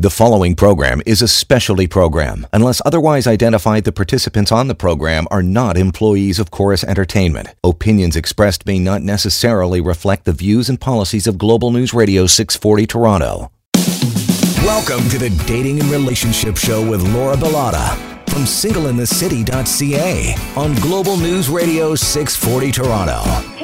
[0.00, 2.46] The following program is a specialty program.
[2.52, 7.48] Unless otherwise identified, the participants on the program are not employees of Chorus Entertainment.
[7.64, 12.86] Opinions expressed may not necessarily reflect the views and policies of Global News Radio 640
[12.86, 13.50] Toronto.
[14.62, 17.96] Welcome to the Dating and Relationship Show with Laura Bilotta
[18.30, 23.57] from singleinthecity.ca on Global News Radio 640 Toronto.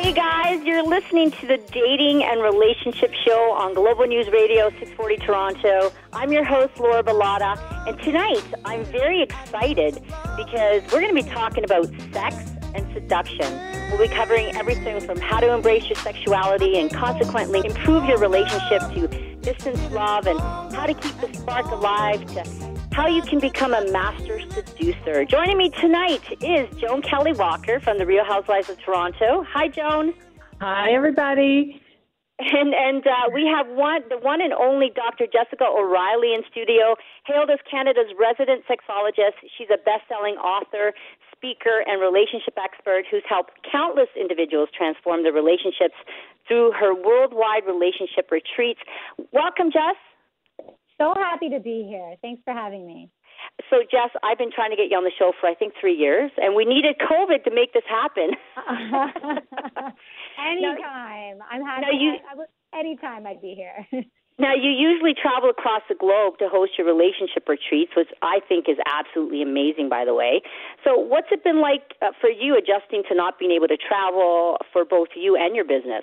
[0.55, 5.93] Guys, you're listening to the Dating and Relationship Show on Global News Radio 640 Toronto.
[6.12, 9.95] I'm your host, Laura Bilotta, and tonight I'm very excited
[10.37, 12.37] because we're going to be talking about sex
[12.73, 13.52] and seduction.
[13.91, 18.80] We'll be covering everything from how to embrace your sexuality and consequently improve your relationship
[18.92, 19.09] to
[19.41, 20.39] distance love and
[20.73, 22.45] how to keep the spark alive to
[22.92, 25.25] how you can become a master seducer.
[25.25, 29.45] Joining me tonight is Joan Kelley Walker from the Real Housewives of Toronto.
[29.50, 30.14] Hi, Joan.
[30.60, 31.80] Hi, everybody.
[32.38, 35.27] And and uh, we have one the one and only Dr.
[35.27, 36.96] Jessica O'Reilly in studio,
[37.27, 39.38] hailed as Canada's resident sexologist.
[39.56, 40.94] She's a best-selling author,
[41.30, 45.94] speaker, and relationship expert who's helped countless individuals transform their relationships
[46.48, 48.80] through her worldwide relationship retreats.
[49.30, 49.98] Welcome, Jess.
[50.98, 52.14] So happy to be here.
[52.22, 53.11] Thanks for having me.
[53.70, 55.94] So, Jess, I've been trying to get you on the show for I think three
[55.94, 58.34] years, and we needed COVID to make this happen.
[60.38, 61.38] anytime.
[61.46, 61.86] I'm happy.
[61.86, 63.86] Now you, I, I, anytime I'd be here.
[64.38, 68.69] now, you usually travel across the globe to host your relationship retreats, which I think
[68.69, 70.42] is absolutely amazing, by the way.
[70.83, 74.58] So, what's it been like uh, for you adjusting to not being able to travel
[74.72, 76.02] for both you and your business?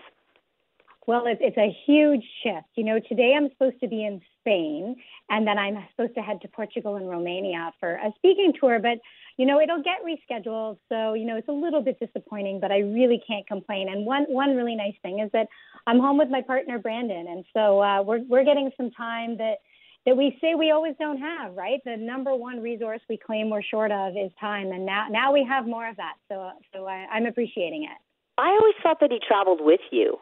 [1.07, 2.67] Well, it's, it's a huge shift.
[2.75, 4.95] You know, today I'm supposed to be in Spain,
[5.29, 8.79] and then I'm supposed to head to Portugal and Romania for a speaking tour.
[8.79, 8.99] But
[9.37, 12.59] you know, it'll get rescheduled, so you know it's a little bit disappointing.
[12.59, 13.89] But I really can't complain.
[13.89, 15.47] And one one really nice thing is that
[15.87, 19.55] I'm home with my partner Brandon, and so uh, we're we're getting some time that
[20.05, 21.79] that we say we always don't have, right?
[21.83, 25.43] The number one resource we claim we're short of is time, and now now we
[25.49, 26.13] have more of that.
[26.29, 27.97] So so I, I'm appreciating it.
[28.37, 30.17] I always thought that he traveled with you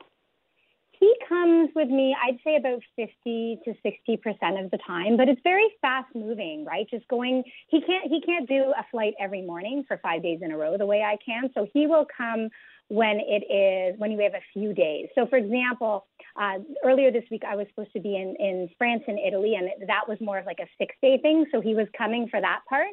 [0.99, 5.41] he comes with me, I'd say about 50 to 60% of the time, but it's
[5.43, 6.85] very fast moving, right?
[6.89, 10.51] Just going, he can't, he can't do a flight every morning for five days in
[10.51, 11.49] a row the way I can.
[11.53, 12.49] So he will come
[12.89, 15.07] when it is, when you have a few days.
[15.15, 19.03] So for example, uh, earlier this week, I was supposed to be in, in France
[19.07, 21.45] and Italy, and that was more of like a six day thing.
[21.51, 22.87] So he was coming for that part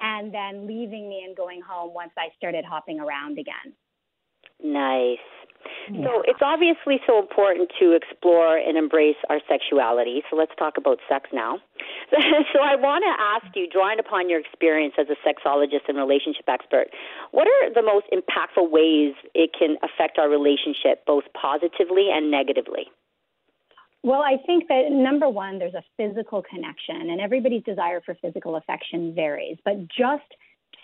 [0.00, 3.74] and then leaving me and going home once I started hopping around again.
[4.62, 5.18] Nice.
[5.90, 10.22] So it's obviously so important to explore and embrace our sexuality.
[10.30, 11.58] So let's talk about sex now.
[12.52, 16.44] so I want to ask you, drawing upon your experience as a sexologist and relationship
[16.48, 16.88] expert,
[17.32, 22.86] what are the most impactful ways it can affect our relationship, both positively and negatively?
[24.02, 28.56] Well, I think that number one, there's a physical connection, and everybody's desire for physical
[28.56, 29.58] affection varies.
[29.64, 30.24] But just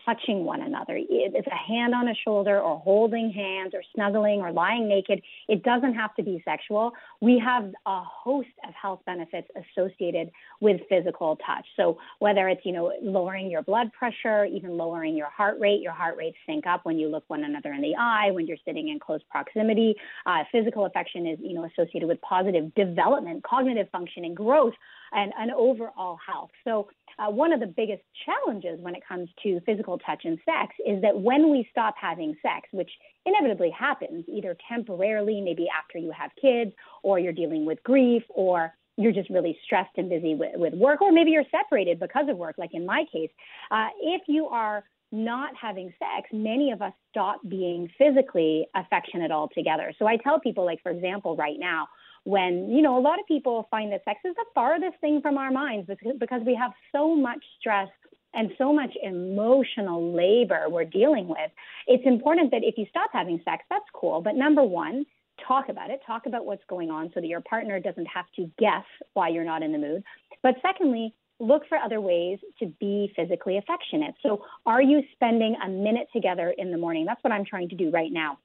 [0.06, 0.97] touching one another.
[0.97, 5.21] It's a hand on a shoulder or holding hands or snuggling or lying naked.
[5.49, 6.93] It doesn't have to be sexual.
[7.21, 10.31] We have a host of health benefits associated
[10.61, 11.67] with physical touch.
[11.77, 15.93] So whether it's, you know, lowering your blood pressure, even lowering your heart rate, your
[15.93, 18.88] heart rate sync up when you look one another in the eye, when you're sitting
[18.88, 19.94] in close proximity.
[20.25, 24.75] Uh, physical affection is, you know, associated with positive development, cognitive functioning, growth,
[25.12, 26.50] and, and overall health.
[26.65, 26.88] So
[27.19, 31.00] uh, one of the biggest challenges when it comes to physical touch and sex is
[31.03, 32.91] that when we stop having sex, which
[33.25, 36.72] inevitably happens either temporarily, maybe after you have kids,
[37.03, 41.03] or you're dealing with grief, or you're just really stressed and busy with, with work,
[41.03, 43.31] or maybe you're separated because of work, like in my case.
[43.71, 49.93] Uh, if you are not having sex, many of us stop being physically affectionate altogether.
[49.99, 51.88] So I tell people, like, for example, right now,
[52.26, 55.38] when, you know, a lot of people find that sex is the farthest thing from
[55.38, 55.88] our minds
[56.19, 57.88] because we have so much stress
[58.34, 61.53] and so much emotional labor we're dealing with.
[61.87, 64.20] It's important that if you stop having sex, that's cool.
[64.22, 65.06] But number one,
[65.47, 66.00] talk about it.
[66.04, 69.44] Talk about what's going on so that your partner doesn't have to guess why you're
[69.44, 70.03] not in the mood.
[70.43, 74.17] But secondly, look for other ways to be physically affectionate.
[74.20, 77.05] So, are you spending a minute together in the morning?
[77.06, 78.38] That's what I'm trying to do right now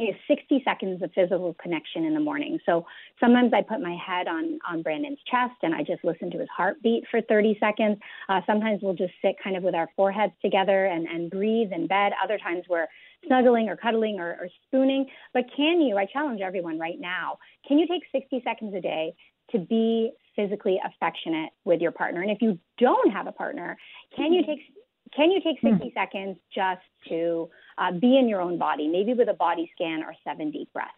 [0.00, 2.58] is 60 seconds of physical connection in the morning.
[2.64, 2.86] So
[3.18, 6.48] sometimes I put my head on, on Brandon's chest and I just listen to his
[6.54, 7.98] heartbeat for 30 seconds.
[8.28, 11.86] Uh, sometimes we'll just sit kind of with our foreheads together and, and breathe in
[11.86, 12.12] bed.
[12.22, 12.86] Other times we're
[13.26, 15.06] snuggling or cuddling or, or spooning.
[15.34, 17.38] But can you, I challenge everyone right now,
[17.68, 19.14] can you take 60 seconds a day
[19.52, 22.22] to be physically affectionate with your partner?
[22.22, 23.76] And if you don't have a partner,
[24.16, 24.52] can you mm-hmm.
[24.52, 24.60] take
[25.14, 25.94] can you take 60 mm.
[25.94, 27.48] seconds just to
[27.78, 30.92] uh, be in your own body, maybe with a body scan or seven deep breaths?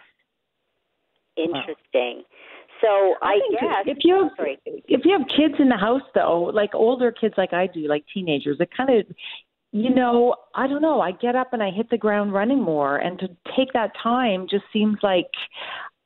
[1.37, 2.25] Interesting.
[2.83, 4.59] So I, I think guess if you have sorry.
[4.67, 8.05] if you have kids in the house though, like older kids like I do, like
[8.13, 9.07] teenagers, it kind of
[9.75, 11.01] you know, I don't know.
[11.01, 14.47] I get up and I hit the ground running more, and to take that time
[14.51, 15.31] just seems like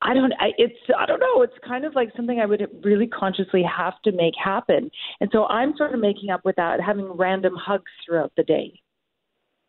[0.03, 0.33] I don't.
[0.39, 1.43] I, it's I don't know.
[1.43, 4.91] It's kind of like something I would really consciously have to make happen,
[5.21, 8.79] and so I'm sort of making up with that, having random hugs throughout the day.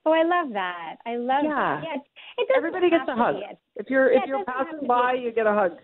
[0.05, 0.95] Oh, I love that.
[1.05, 1.81] I love Yeah.
[1.81, 1.83] that.
[1.83, 2.01] Yeah,
[2.37, 3.35] it Everybody gets a hug.
[3.75, 5.77] If you're Yeah, if you're passing by, you get a hug.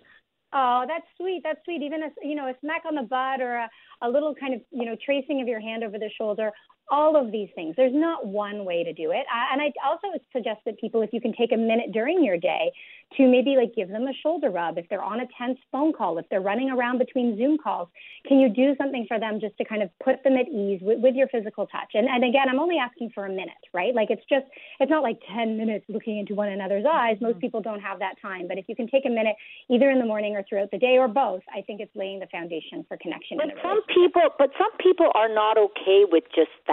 [0.54, 1.42] Oh, that's sweet.
[1.44, 1.82] That's sweet.
[1.82, 3.70] Even a you know a smack on the butt or a,
[4.02, 6.52] a little kind of you know tracing of your hand over the shoulder.
[6.92, 7.76] All of these things.
[7.78, 9.26] There's not one way to do it.
[9.52, 12.72] And I also suggest that people, if you can take a minute during your day
[13.18, 16.18] to maybe like give them a shoulder rub if they're on a tense phone call,
[16.18, 17.88] if they're running around between Zoom calls,
[18.28, 21.00] can you do something for them just to kind of put them at ease with,
[21.00, 21.92] with your physical touch?
[21.94, 23.94] And and again, I'm only asking for a minute, right?
[23.94, 24.46] Like it's just
[24.80, 27.18] it's not like 10 minutes looking into one another's eyes.
[27.22, 27.40] Most mm-hmm.
[27.40, 29.36] people don't have that time, but if you can take a minute
[29.70, 32.28] either in the morning or throughout the day or both, I think it's laying the
[32.28, 33.38] foundation for connection.
[33.38, 36.73] But some people, but some people are not okay with just that.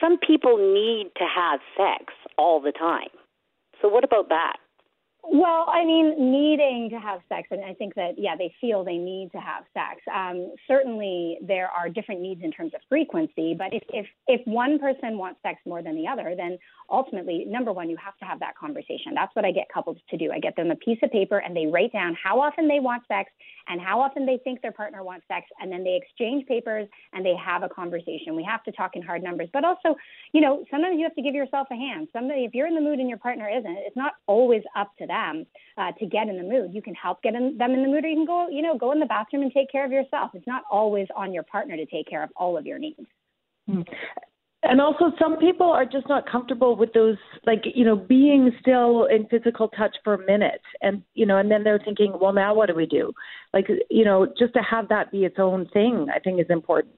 [0.00, 3.10] Some people need to have sex all the time.
[3.80, 4.56] So what about that?
[5.24, 8.96] Well, I mean, needing to have sex, and I think that yeah, they feel they
[8.96, 10.02] need to have sex.
[10.12, 14.80] Um, certainly, there are different needs in terms of frequency, but if if if one
[14.80, 16.58] person wants sex more than the other, then
[16.90, 19.14] ultimately, number one, you have to have that conversation.
[19.14, 20.32] That's what I get couples to do.
[20.32, 23.04] I get them a piece of paper and they write down how often they want
[23.06, 23.30] sex
[23.68, 27.24] and how often they think their partner wants sex, and then they exchange papers and
[27.24, 28.34] they have a conversation.
[28.34, 29.94] We have to talk in hard numbers, but also,
[30.32, 32.08] you know, sometimes you have to give yourself a hand.
[32.12, 35.06] Somebody, if you're in the mood and your partner isn't, it's not always up to
[35.12, 35.46] them
[35.78, 36.68] uh, to get in the mood.
[36.72, 38.76] You can help get in, them in the mood, or you can go, you know,
[38.76, 40.30] go in the bathroom and take care of yourself.
[40.34, 43.06] It's not always on your partner to take care of all of your needs.
[44.64, 47.16] And also, some people are just not comfortable with those,
[47.46, 51.50] like you know, being still in physical touch for a minute, and you know, and
[51.50, 53.12] then they're thinking, well, now what do we do?
[53.52, 56.94] Like, you know, just to have that be its own thing, I think is important.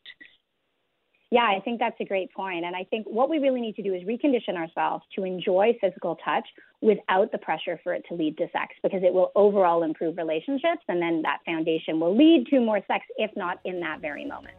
[1.35, 2.65] Yeah, I think that's a great point.
[2.65, 6.17] And I think what we really need to do is recondition ourselves to enjoy physical
[6.25, 6.47] touch
[6.81, 10.83] without the pressure for it to lead to sex because it will overall improve relationships.
[10.87, 14.55] And then that foundation will lead to more sex, if not in that very moment.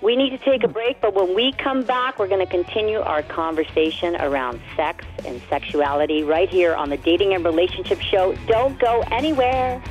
[0.00, 3.00] We need to take a break, but when we come back, we're going to continue
[3.00, 8.34] our conversation around sex and sexuality right here on the Dating and Relationship Show.
[8.46, 9.82] Don't go anywhere.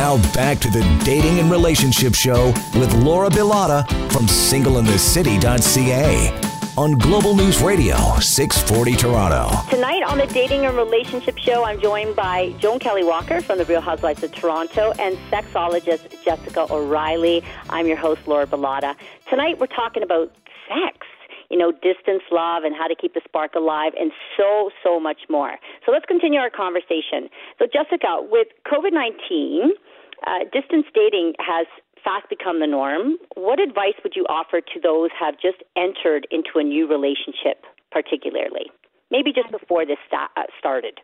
[0.00, 7.36] Now back to the Dating and Relationship Show with Laura Bilotta from singleinthecity.ca on Global
[7.36, 9.50] News Radio 640 Toronto.
[9.68, 13.66] Tonight on the Dating and Relationship Show, I'm joined by Joan Kelley Walker from the
[13.66, 17.44] Real Housewives of Toronto and sexologist Jessica O'Reilly.
[17.68, 18.96] I'm your host, Laura Bilotta.
[19.28, 20.34] Tonight we're talking about
[20.66, 21.06] sex.
[21.50, 25.28] You know, distance love and how to keep the spark alive, and so, so much
[25.28, 25.58] more.
[25.84, 27.28] So let's continue our conversation.
[27.58, 29.72] So, Jessica, with COVID 19,
[30.26, 31.66] uh, distance dating has
[32.04, 33.16] fast become the norm.
[33.34, 37.64] What advice would you offer to those who have just entered into a new relationship,
[37.90, 38.70] particularly?
[39.10, 40.26] Maybe just before this uh,
[40.58, 40.98] started.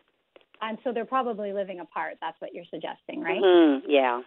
[0.61, 2.17] And so they're probably living apart.
[2.19, 3.41] That's what you're suggesting, right?
[3.41, 4.21] Mm, yeah.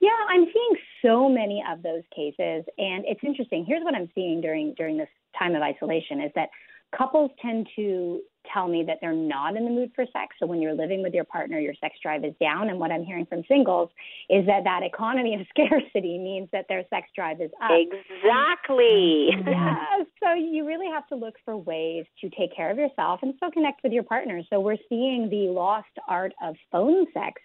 [0.00, 3.64] Yeah, I'm seeing so many of those cases, and it's interesting.
[3.66, 6.50] Here's what I'm seeing during during this time of isolation: is that
[6.96, 8.20] couples tend to
[8.52, 10.36] tell me that they're not in the mood for sex.
[10.38, 12.68] So when you're living with your partner, your sex drive is down.
[12.68, 13.90] And what I'm hearing from singles
[14.30, 17.70] is that that economy of scarcity means that their sex drive is up.
[17.72, 19.30] Exactly.
[19.32, 19.48] Mm-hmm.
[19.48, 19.76] yeah,
[20.22, 23.50] so you really have to look for ways to take care of yourself and still
[23.50, 24.42] connect with your partner.
[24.50, 27.40] So we're seeing the lost art of phone sex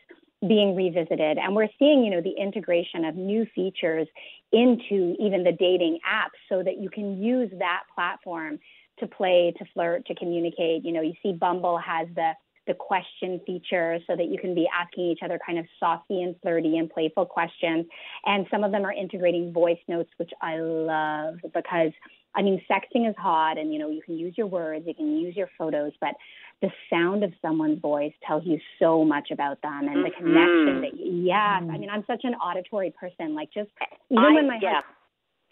[0.47, 4.07] being revisited and we're seeing you know the integration of new features
[4.51, 8.57] into even the dating apps so that you can use that platform
[9.01, 12.31] to play to flirt to communicate you know you see bumble has the
[12.67, 16.35] the question feature so that you can be asking each other kind of saucy and
[16.41, 17.85] flirty and playful questions
[18.25, 21.91] and some of them are integrating voice notes which i love because
[22.33, 25.17] I mean, sexting is hot, and you know, you can use your words, you can
[25.17, 26.15] use your photos, but
[26.61, 30.15] the sound of someone's voice tells you so much about them and the Mhm.
[30.17, 30.93] connection that.
[30.95, 33.33] Yes, I mean, I'm such an auditory person.
[33.33, 33.69] Like, just
[34.09, 34.75] even I- when my yeah.
[34.75, 34.95] husband,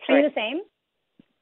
[0.10, 0.62] are you the same?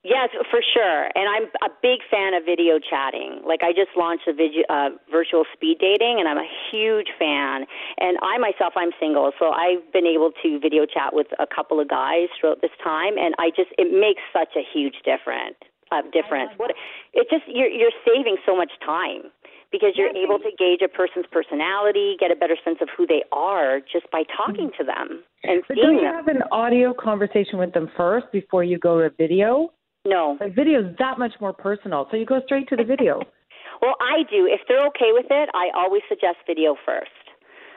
[0.03, 1.09] Yes, for sure.
[1.15, 3.41] And I'm a big fan of video chatting.
[3.45, 7.65] Like I just launched a video, uh, virtual speed dating, and I'm a huge fan.
[7.97, 11.79] And I myself, I'm single, so I've been able to video chat with a couple
[11.81, 15.57] of guys throughout this time, and I just it makes such a huge difference.
[15.91, 16.51] Uh, difference.
[16.57, 16.71] What
[17.13, 19.31] it just you're you're saving so much time
[19.71, 23.07] because you're Yeah, able to gauge a person's personality, get a better sense of who
[23.07, 26.13] they are just by talking to them and But don't you them.
[26.13, 29.71] have an audio conversation with them first before you go to video?
[30.07, 33.21] No, Like video is that much more personal, so you go straight to the video.
[33.79, 34.47] Well, I do.
[34.49, 37.11] If they're okay with it, I always suggest video first.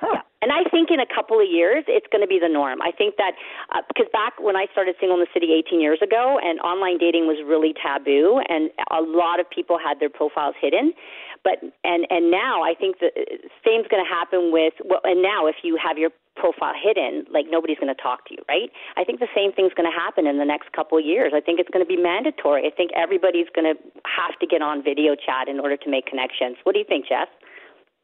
[0.01, 0.15] Huh.
[0.15, 0.21] Yeah.
[0.43, 2.81] And I think in a couple of years, it's going to be the norm.
[2.81, 3.37] I think that
[3.77, 6.97] uh, because back when I started Single in the City 18 years ago, and online
[6.97, 10.93] dating was really taboo, and a lot of people had their profiles hidden.
[11.45, 13.13] But and and now I think the
[13.65, 17.45] same's going to happen with well, and now if you have your profile hidden, like
[17.49, 18.73] nobody's going to talk to you, right?
[18.97, 21.33] I think the same thing's going to happen in the next couple of years.
[21.37, 22.65] I think it's going to be mandatory.
[22.65, 23.77] I think everybody's going to
[24.09, 26.57] have to get on video chat in order to make connections.
[26.65, 27.29] What do you think, Jess?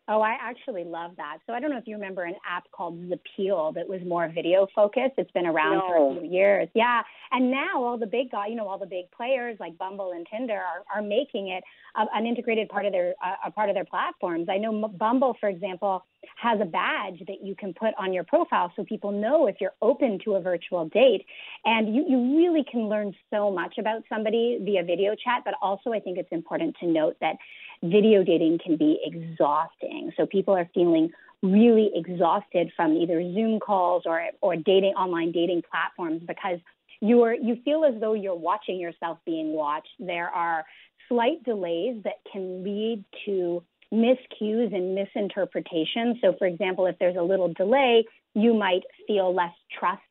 [0.09, 1.39] Oh, I actually love that.
[1.47, 4.69] So I don't know if you remember an app called Zapeel that was more video
[4.73, 5.15] focused.
[5.19, 5.89] It's been around no.
[5.89, 6.69] for a few years.
[6.75, 7.03] Yeah.
[7.33, 10.25] And now all the big guys, you know, all the big players like Bumble and
[10.31, 11.65] Tinder are, are making it
[11.97, 14.49] a, an integrated part of their a part of their platforms.
[14.49, 16.05] I know Bumble, for example,
[16.37, 19.75] has a badge that you can put on your profile so people know if you're
[19.83, 21.25] open to a virtual date.
[21.65, 25.43] And you, you really can learn so much about somebody via video chat.
[25.45, 27.37] But also, I think it's important to note that
[27.83, 30.13] video dating can be exhausting.
[30.17, 31.11] So people are feeling
[31.43, 36.59] really exhausted from either Zoom calls or or dating online dating platforms because
[37.01, 39.91] you're you feel as though you're watching yourself being watched.
[39.99, 40.65] There are
[41.09, 46.17] slight delays that can lead to miscues and misinterpretations.
[46.21, 48.05] So for example, if there's a little delay,
[48.35, 50.03] you might feel less trust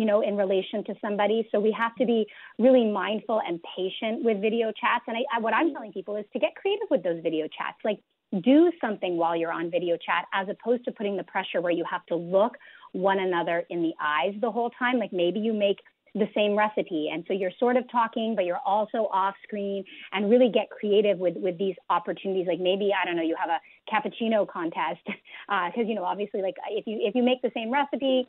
[0.00, 1.46] you know, in relation to somebody.
[1.52, 2.26] So we have to be
[2.58, 5.04] really mindful and patient with video chats.
[5.06, 7.76] And I, I, what I'm telling people is to get creative with those video chats.
[7.84, 8.00] Like,
[8.42, 11.84] do something while you're on video chat as opposed to putting the pressure where you
[11.84, 12.56] have to look
[12.92, 14.98] one another in the eyes the whole time.
[14.98, 15.76] Like, maybe you make
[16.14, 17.10] the same recipe.
[17.12, 21.18] And so you're sort of talking, but you're also off screen and really get creative
[21.18, 22.46] with, with these opportunities.
[22.48, 23.60] Like maybe, I don't know, you have a
[23.92, 25.00] cappuccino contest.
[25.48, 28.28] Uh, cause you know, obviously like if you, if you make the same recipe,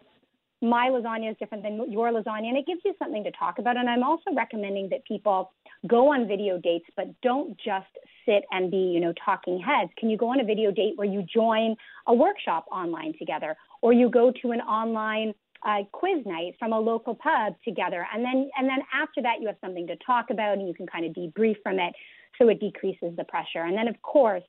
[0.61, 3.77] my lasagna is different than your lasagna, and it gives you something to talk about.
[3.77, 5.51] And I'm also recommending that people
[5.87, 7.87] go on video dates, but don't just
[8.25, 9.91] sit and be, you know, talking heads.
[9.97, 11.75] Can you go on a video date where you join
[12.07, 15.33] a workshop online together, or you go to an online
[15.65, 19.47] uh, quiz night from a local pub together, and then and then after that you
[19.47, 21.93] have something to talk about, and you can kind of debrief from it,
[22.37, 23.63] so it decreases the pressure.
[23.63, 24.43] And then of course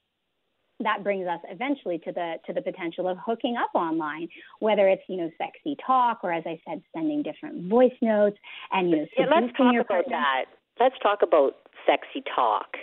[0.83, 4.29] that brings us eventually to the to the potential of hooking up online,
[4.61, 8.37] whether it's you know sexy talk or as I said, sending different voice notes
[8.71, 10.45] and you know yeah, let's talk about that.
[10.81, 11.55] Let's talk about
[11.87, 12.77] sexy talk.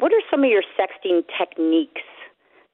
[0.00, 2.02] What are some of your sexting techniques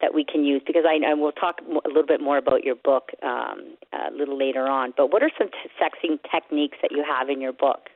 [0.01, 0.63] that we can use?
[0.67, 4.39] Because I, I will talk a little bit more about your book um, a little
[4.39, 4.93] later on.
[4.97, 7.89] But what are some t- sexting techniques that you have in your book?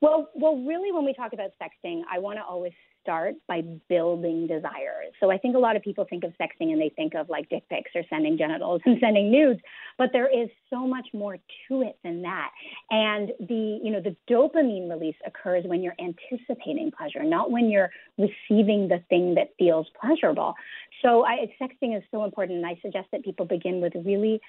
[0.00, 2.72] Well, well, really, when we talk about sexting, I want to always
[3.08, 5.14] start by building desires.
[5.18, 7.48] So I think a lot of people think of sexting and they think of like
[7.48, 9.60] dick pics or sending genitals and sending nudes,
[9.96, 11.38] but there is so much more
[11.68, 12.50] to it than that.
[12.90, 17.90] And the, you know, the dopamine release occurs when you're anticipating pleasure, not when you're
[18.18, 20.54] receiving the thing that feels pleasurable.
[21.02, 24.40] So I, sexting is so important, and I suggest that people begin with really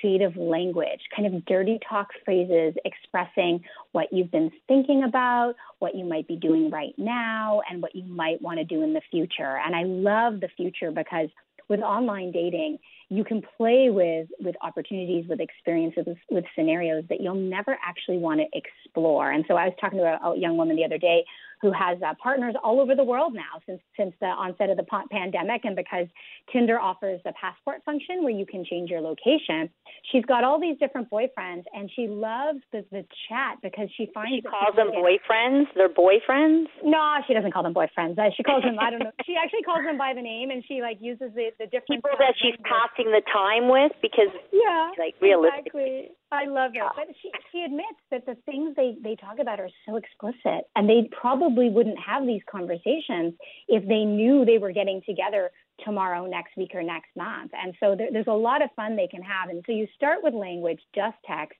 [0.00, 3.62] creative language, kind of dirty talk phrases expressing
[3.92, 8.04] what you've been thinking about, what you might be doing right now, and what you
[8.04, 9.58] might want to do in the future.
[9.64, 11.28] And I love the future because
[11.68, 17.34] with online dating, you can play with with opportunities, with experiences, with, scenarios that you'll
[17.34, 19.30] never actually want to explore.
[19.30, 21.24] And so I was talking to a, a young woman the other day
[21.60, 24.86] who has uh, partners all over the world now since since the onset of the
[25.10, 26.06] pandemic, and because
[26.52, 29.70] Tinder offers the passport function where you can change your location,
[30.12, 34.36] she's got all these different boyfriends, and she loves the, the chat because she finds
[34.36, 35.66] she calls them boyfriends.
[35.74, 36.66] They're boyfriends.
[36.82, 38.18] No, she doesn't call them boyfriends.
[38.18, 39.12] Uh, she calls them I don't know.
[39.24, 42.18] She actually calls them by the name, and she like uses the the different people
[42.18, 46.10] that she's passing the time with because yeah, like realistically.
[46.10, 46.23] Exactly.
[46.34, 46.82] I love it.
[46.96, 50.88] But she she admits that the things they they talk about are so explicit, and
[50.88, 53.34] they probably wouldn't have these conversations
[53.68, 55.50] if they knew they were getting together
[55.84, 57.50] tomorrow, next week, or next month.
[57.54, 59.48] And so there, there's a lot of fun they can have.
[59.48, 61.58] And so you start with language, just text,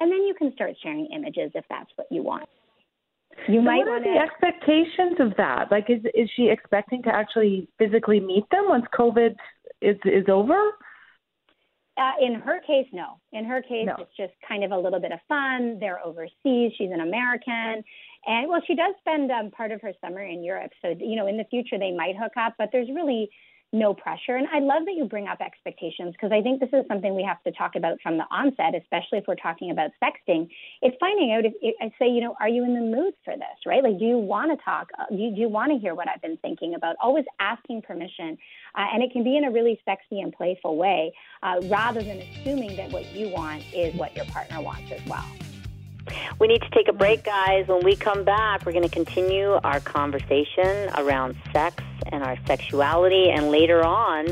[0.00, 2.48] and then you can start sharing images if that's what you want.
[3.48, 5.70] You so might what are the expectations of that?
[5.70, 9.34] Like, is is she expecting to actually physically meet them once COVID
[9.82, 10.72] is is over?
[11.98, 13.18] Uh, in her case, no.
[13.32, 13.96] In her case, no.
[13.98, 15.78] it's just kind of a little bit of fun.
[15.80, 16.72] They're overseas.
[16.76, 17.82] She's an American.
[18.26, 20.72] And well, she does spend um, part of her summer in Europe.
[20.82, 23.30] So, you know, in the future, they might hook up, but there's really
[23.72, 24.36] no pressure.
[24.36, 27.24] And I love that you bring up expectations because I think this is something we
[27.24, 30.48] have to talk about from the onset, especially if we're talking about sexting.
[30.82, 33.66] It's finding out if I say, you know, are you in the mood for this,
[33.66, 33.82] right?
[33.82, 34.88] Like, do you want to talk?
[34.98, 36.96] Uh, do you, you want to hear what I've been thinking about?
[37.02, 38.38] Always asking permission.
[38.74, 42.18] Uh, and it can be in a really sexy and playful way uh, rather than
[42.18, 45.24] assuming that what you want is what your partner wants as well.
[46.38, 47.66] We need to take a break, guys.
[47.68, 51.82] When we come back, we're going to continue our conversation around sex
[52.12, 53.30] and our sexuality.
[53.30, 54.26] And later on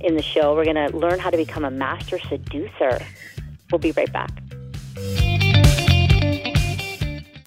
[0.00, 2.98] in the show, we're going to learn how to become a master seducer.
[3.70, 4.30] We'll be right back.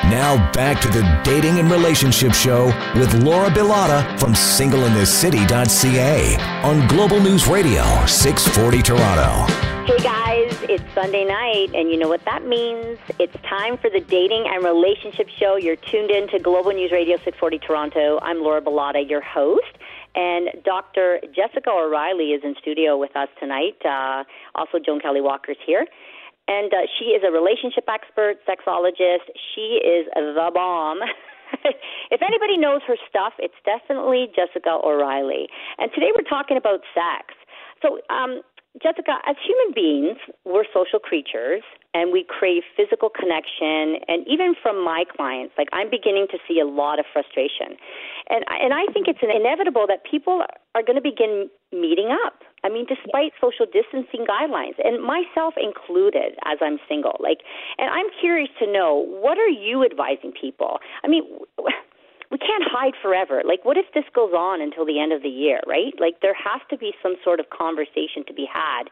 [0.09, 7.19] Now back to the Dating and Relationship Show with Laura Bilotta from singleinthecity.ca on Global
[7.19, 9.45] News Radio, 640 Toronto.
[9.85, 10.48] Hey guys,
[10.99, 12.99] Sunday night, and you know what that means.
[13.19, 15.55] It's time for the Dating and Relationship Show.
[15.55, 18.19] You're tuned in to Global News Radio 640 Toronto.
[18.21, 19.79] I'm Laura Bilotta, your host.
[20.15, 21.21] And Dr.
[21.33, 23.79] Jessica O'Reilly is in studio with us tonight.
[23.85, 24.25] Uh,
[24.55, 25.87] also, Joan Kelley Walker's here.
[26.49, 29.31] And uh, she is a relationship expert, sexologist.
[29.55, 30.99] She is the bomb.
[32.11, 35.47] if anybody knows her stuff, it's definitely Jessica O'Reilly.
[35.77, 37.39] And today we're talking about sex.
[37.81, 38.41] So, um,
[38.77, 43.97] Jessica, as human beings, we're social creatures and we crave physical connection.
[44.07, 47.81] And even from my clients, like I'm beginning to see a lot of frustration.
[48.29, 50.45] And, and I think it's inevitable that people
[50.75, 52.45] are going to begin meeting up.
[52.63, 57.15] I mean, despite social distancing guidelines, and myself included, as I'm single.
[57.19, 57.39] Like,
[57.77, 60.79] and I'm curious to know what are you advising people?
[61.03, 61.23] I mean,
[62.31, 63.41] we can't hide forever.
[63.45, 65.93] Like, what if this goes on until the end of the year, right?
[65.99, 68.83] Like, there has to be some sort of conversation to be had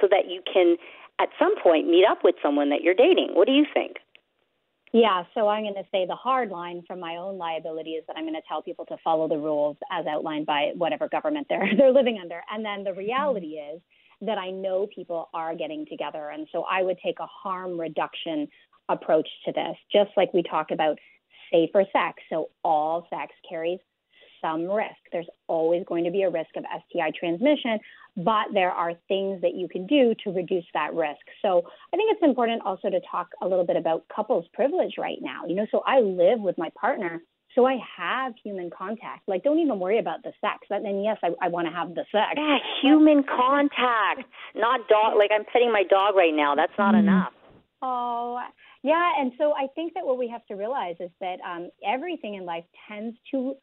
[0.00, 0.76] so that you can,
[1.18, 3.30] at some point, meet up with someone that you're dating.
[3.34, 3.96] What do you think?
[4.94, 8.16] Yeah, so I'm going to say the hard line from my own liability is that
[8.16, 11.68] I'm going to tell people to follow the rules as outlined by whatever government they're
[11.76, 12.40] they're living under.
[12.48, 13.76] And then the reality mm-hmm.
[13.76, 13.82] is
[14.20, 18.46] that I know people are getting together and so I would take a harm reduction
[18.88, 20.96] approach to this, just like we talk about
[21.50, 22.22] safer sex.
[22.30, 23.80] So all sex carries
[24.44, 25.00] some risk.
[25.10, 27.78] There's always going to be a risk of STI transmission,
[28.16, 31.24] but there are things that you can do to reduce that risk.
[31.40, 35.18] So I think it's important also to talk a little bit about couples privilege right
[35.20, 35.46] now.
[35.46, 37.22] You know, so I live with my partner.
[37.54, 39.28] So I have human contact.
[39.28, 40.66] Like, don't even worry about the sex.
[40.70, 42.34] And then, yes, I, I want to have the sex.
[42.36, 45.16] Yeah, human contact, not dog.
[45.16, 46.54] Like I'm petting my dog right now.
[46.56, 47.00] That's not mm.
[47.00, 47.32] enough.
[47.80, 48.40] Oh,
[48.84, 52.34] yeah, and so I think that what we have to realize is that um, everything
[52.34, 53.54] in life tends to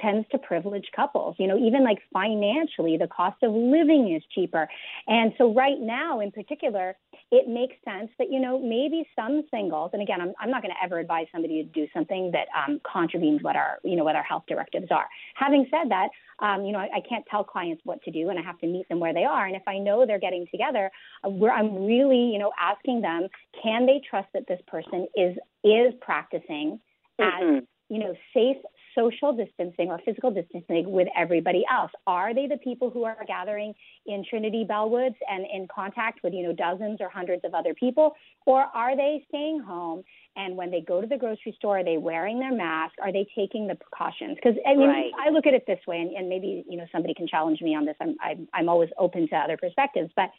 [0.00, 1.36] tends to privilege couples.
[1.38, 4.68] You know, even like financially, the cost of living is cheaper.
[5.06, 6.96] And so right now in particular,
[7.30, 10.72] it makes sense that, you know, maybe some singles, and again, I'm, I'm not going
[10.72, 14.16] to ever advise somebody to do something that um, contravenes what our, you know, what
[14.16, 15.06] our health directives are.
[15.34, 16.08] Having said that,
[16.40, 18.66] um, you know, I, I can't tell clients what to do and I have to
[18.66, 19.46] meet them where they are.
[19.46, 20.90] And if I know they're getting together,
[21.24, 23.28] uh, where I'm really, you know, asking them,
[23.62, 26.80] can they trust that this person is, is practicing
[27.20, 27.56] mm-hmm.
[27.56, 28.56] as, you know, safe
[28.98, 31.90] social distancing or physical distancing with everybody else?
[32.06, 33.74] Are they the people who are gathering
[34.06, 38.14] in Trinity Bellwoods and in contact with, you know, dozens or hundreds of other people?
[38.46, 40.02] Or are they staying home
[40.38, 42.94] and when they go to the grocery store, are they wearing their mask?
[43.02, 44.36] Are they taking the precautions?
[44.36, 45.10] Because I mean, right.
[45.18, 47.74] I look at it this way, and, and maybe you know somebody can challenge me
[47.74, 47.96] on this.
[48.00, 50.30] I'm, I'm I'm always open to other perspectives, but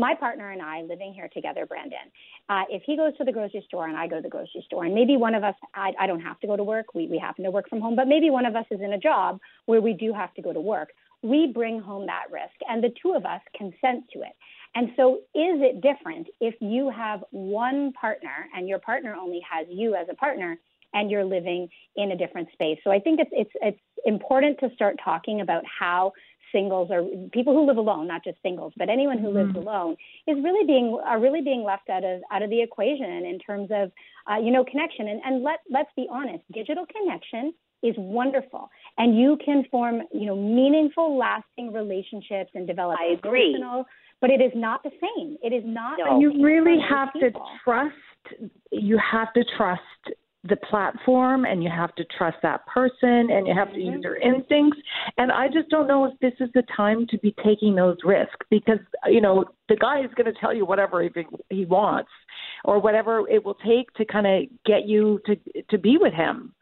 [0.00, 1.98] my partner and I living here together, Brandon,
[2.48, 4.84] uh, if he goes to the grocery store and I go to the grocery store,
[4.84, 7.18] and maybe one of us, I, I don't have to go to work, we, we
[7.18, 9.82] happen to work from home, but maybe one of us is in a job where
[9.82, 10.88] we do have to go to work,
[11.22, 14.32] we bring home that risk, and the two of us consent to it.
[14.74, 19.66] And so, is it different if you have one partner and your partner only has
[19.68, 20.58] you as a partner?
[20.92, 22.78] and you're living in a different space.
[22.82, 26.12] So I think it's it's it's important to start talking about how
[26.52, 29.54] singles or people who live alone, not just singles, but anyone who mm-hmm.
[29.54, 33.24] lives alone is really being are really being left out of out of the equation
[33.26, 33.90] in terms of
[34.30, 35.08] uh, you know connection.
[35.08, 40.26] And and let let's be honest, digital connection is wonderful, and you can form you
[40.26, 42.98] know meaningful, lasting relationships and develop.
[43.00, 43.52] I agree.
[43.52, 43.86] Personal,
[44.20, 45.36] but it is not the same.
[45.42, 45.98] It is not.
[45.98, 46.12] No.
[46.12, 47.30] And you really have to
[47.64, 47.94] trust.
[48.70, 49.80] You have to trust
[50.44, 54.02] the platform and you have to trust that person and you have to use mm-hmm.
[54.02, 54.78] your instincts
[55.18, 58.46] and i just don't know if this is the time to be taking those risks
[58.48, 61.10] because you know the guy is going to tell you whatever he,
[61.50, 62.08] he wants
[62.64, 65.36] or whatever it will take to kind of get you to
[65.68, 66.54] to be with him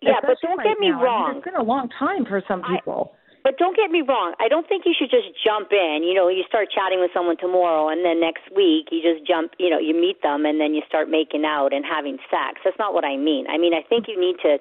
[0.00, 1.02] yeah but don't right get me now.
[1.02, 3.90] wrong I mean, it's been a long time for some people I, but don't get
[3.92, 4.32] me wrong.
[4.40, 6.00] I don't think you should just jump in.
[6.00, 9.52] You know, you start chatting with someone tomorrow, and then next week you just jump.
[9.60, 12.64] You know, you meet them, and then you start making out and having sex.
[12.64, 13.44] That's not what I mean.
[13.52, 14.56] I mean, I think you need to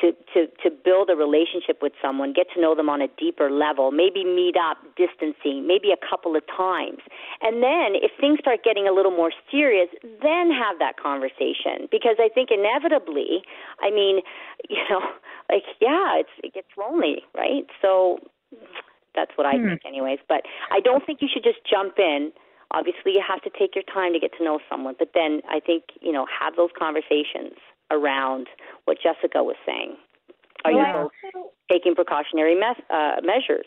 [0.00, 3.50] to to to build a relationship with someone, get to know them on a deeper
[3.50, 3.90] level.
[3.90, 7.02] Maybe meet up, distancing, maybe a couple of times,
[7.42, 9.90] and then if things start getting a little more serious,
[10.22, 11.90] then have that conversation.
[11.90, 13.42] Because I think inevitably,
[13.82, 14.22] I mean,
[14.70, 15.02] you know
[15.50, 17.66] like yeah, it's it gets lonely, right?
[17.80, 18.18] So
[19.14, 19.68] that's what I hmm.
[19.68, 20.18] think, anyways.
[20.28, 22.32] But I don't think you should just jump in
[22.70, 25.60] obviously you have to take your time to get to know someone, but then I
[25.60, 27.54] think, you know, have those conversations
[27.90, 28.48] around
[28.84, 29.96] what Jessica was saying.
[30.64, 33.66] Are well, you also, taking precautionary me- uh, measures?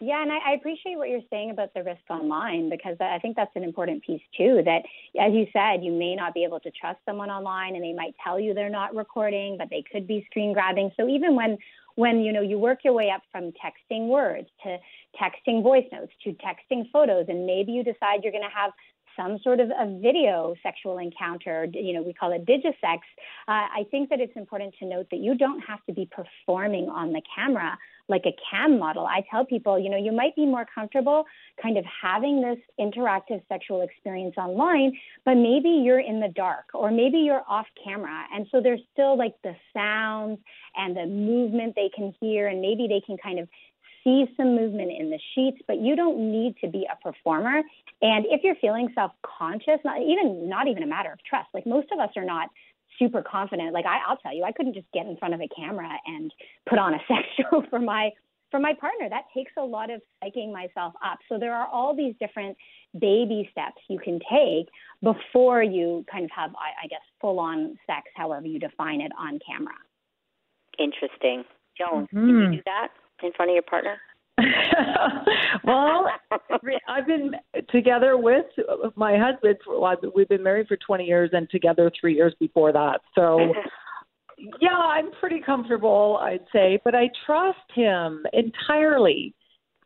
[0.00, 3.34] Yeah, and I, I appreciate what you're saying about the risk online because I think
[3.34, 4.62] that's an important piece too.
[4.64, 4.82] That,
[5.20, 8.14] as you said, you may not be able to trust someone online, and they might
[8.22, 10.92] tell you they're not recording, but they could be screen grabbing.
[10.96, 11.58] So even when
[11.98, 14.78] when you know you work your way up from texting words to
[15.20, 18.70] texting voice notes to texting photos, and maybe you decide you're going to have
[19.18, 23.00] some sort of a video sexual encounter, you know, we call it digisex,
[23.48, 26.88] uh, I think that it's important to note that you don't have to be performing
[26.88, 27.76] on the camera
[28.08, 29.06] like a cam model.
[29.06, 31.24] I tell people, you know, you might be more comfortable
[31.62, 34.92] kind of having this interactive sexual experience online,
[35.24, 38.24] but maybe you're in the dark or maybe you're off camera.
[38.34, 40.38] And so there's still like the sounds
[40.76, 43.48] and the movement they can hear, and maybe they can kind of
[44.08, 47.62] see some movement in the sheets, but you don't need to be a performer.
[48.00, 51.48] And if you're feeling self-conscious, not even not even a matter of trust.
[51.52, 52.48] Like most of us are not
[52.98, 53.72] super confident.
[53.72, 56.32] Like I, I'll tell you, I couldn't just get in front of a camera and
[56.68, 58.10] put on a sex show for my
[58.50, 59.08] for my partner.
[59.08, 61.18] That takes a lot of psyching myself up.
[61.28, 62.56] So there are all these different
[62.98, 64.68] baby steps you can take
[65.02, 69.12] before you kind of have, I, I guess, full on sex, however you define it,
[69.18, 69.74] on camera.
[70.78, 71.44] Interesting.
[71.76, 72.20] Joan, mm-hmm.
[72.20, 72.52] did you mm-hmm.
[72.52, 72.88] do that?
[73.22, 73.98] In front of your partner?
[75.64, 76.06] well,
[76.88, 77.32] I've been
[77.70, 78.46] together with
[78.94, 79.56] my husband.
[79.64, 83.00] For, we've been married for 20 years and together three years before that.
[83.14, 84.48] So, mm-hmm.
[84.60, 89.34] yeah, I'm pretty comfortable, I'd say, but I trust him entirely.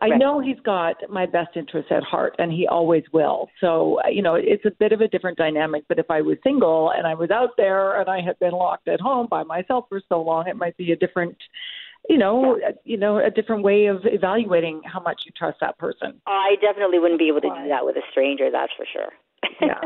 [0.02, 0.18] I right.
[0.18, 3.48] know he's got my best interests at heart, and he always will.
[3.60, 5.84] So, you know, it's a bit of a different dynamic.
[5.88, 8.88] But if I was single and I was out there and I had been locked
[8.88, 11.36] at home by myself for so long, it might be a different
[12.08, 12.70] you know, yeah.
[12.84, 16.20] you know, a different way of evaluating how much you trust that person.
[16.26, 18.50] I definitely wouldn't be able to do that with a stranger.
[18.50, 19.12] That's for sure.
[19.60, 19.78] Yeah.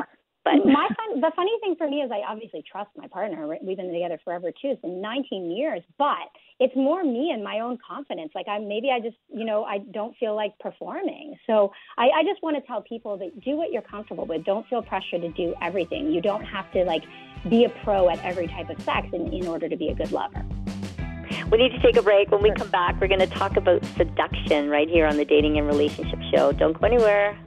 [0.44, 3.46] but my fun, the funny thing for me is I obviously trust my partner.
[3.62, 4.68] We've been together forever too.
[4.68, 6.29] It's been 19 years, but
[6.61, 8.33] it's more me and my own confidence.
[8.35, 11.37] Like I maybe I just you know I don't feel like performing.
[11.46, 14.44] So I, I just want to tell people that do what you're comfortable with.
[14.44, 16.11] Don't feel pressure to do everything.
[16.11, 17.02] You don't have to like
[17.50, 20.12] be a pro at every type of sex in, in order to be a good
[20.12, 20.44] lover.
[21.51, 22.31] We need to take a break.
[22.31, 25.59] When we come back, we're going to talk about seduction right here on the Dating
[25.59, 26.53] and Relationship Show.
[26.53, 27.39] Don't go anywhere.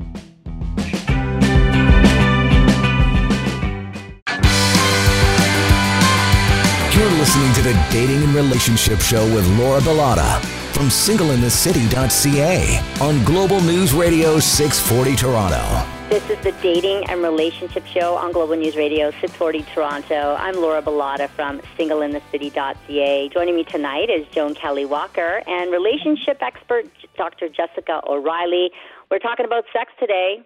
[6.95, 10.41] You're listening to the Dating and Relationship Show with Laura Bilotta
[10.73, 15.98] from singleinthecity.ca on Global News Radio 640 Toronto.
[16.09, 20.35] This is the Dating and Relationship Show on Global News Radio 640 Toronto.
[20.39, 23.29] I'm Laura Bilotta from singleinthecity.ca.
[23.29, 27.47] Joining me tonight is Joan Kelley Walker and relationship expert Dr.
[27.47, 28.71] Jessica O'Reilly.
[29.11, 30.41] We're talking about sex today,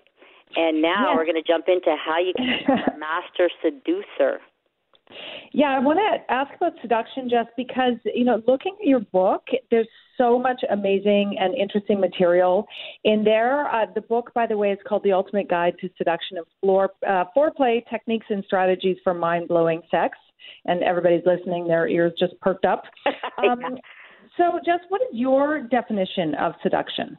[0.57, 4.41] and now we're going to jump into how you can become a master seducer.
[5.53, 9.47] Yeah, I want to ask about seduction just because, you know, looking at your book,
[9.71, 12.65] there's so much amazing and interesting material
[13.03, 13.67] in there.
[13.67, 16.91] Uh, the book, by the way, is called The Ultimate Guide to Seduction and Floor,
[17.07, 20.17] uh, Foreplay Techniques and Strategies for Mind Blowing Sex.
[20.65, 22.83] And everybody's listening, their ears just perked up.
[23.35, 23.69] Um, yeah.
[24.37, 27.17] So, Jess, what is your definition of seduction?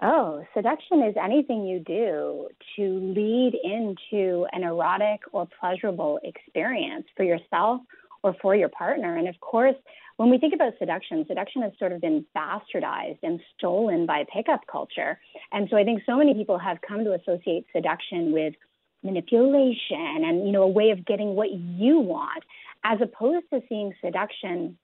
[0.00, 7.22] Oh, seduction is anything you do to lead into an erotic or pleasurable experience for
[7.22, 7.82] yourself
[8.22, 9.16] or for your partner.
[9.16, 9.74] And of course,
[10.16, 14.60] when we think about seduction, seduction has sort of been bastardized and stolen by pickup
[14.70, 15.18] culture.
[15.50, 18.54] And so I think so many people have come to associate seduction with
[19.02, 22.44] manipulation and you know a way of getting what you want
[22.84, 24.78] as opposed to seeing seduction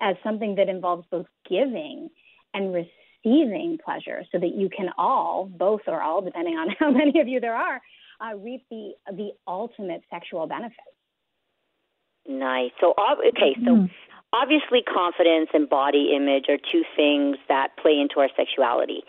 [0.00, 2.10] as something that involves both giving
[2.52, 7.20] and receiving pleasure so that you can all both or all depending on how many
[7.20, 7.80] of you there are
[8.20, 10.93] uh, reap the the ultimate sexual benefits
[12.26, 12.70] Nice.
[12.80, 12.94] So,
[13.28, 13.86] okay, so mm-hmm.
[14.32, 19.02] obviously, confidence and body image are two things that play into our sexuality.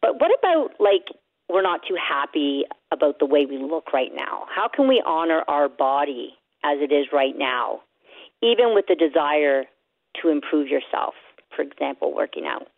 [0.00, 1.06] But what about like
[1.48, 4.46] we're not too happy about the way we look right now?
[4.54, 7.80] How can we honor our body as it is right now,
[8.42, 9.64] even with the desire
[10.22, 11.14] to improve yourself?
[11.54, 12.68] For example, working out.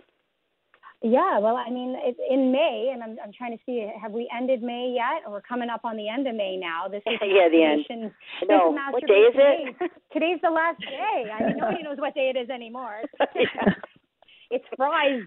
[1.04, 4.26] Yeah, well, I mean, it's in May, and I'm, I'm trying to see, have we
[4.34, 5.20] ended May yet?
[5.26, 6.88] Or we're coming up on the end of May now.
[6.88, 8.10] This is yeah, the end.
[8.48, 9.78] No, what day is it?
[9.78, 9.86] Day.
[10.14, 11.30] Today's the last day.
[11.30, 13.02] I mean, nobody knows what day it is anymore.
[14.50, 15.26] it's Friday.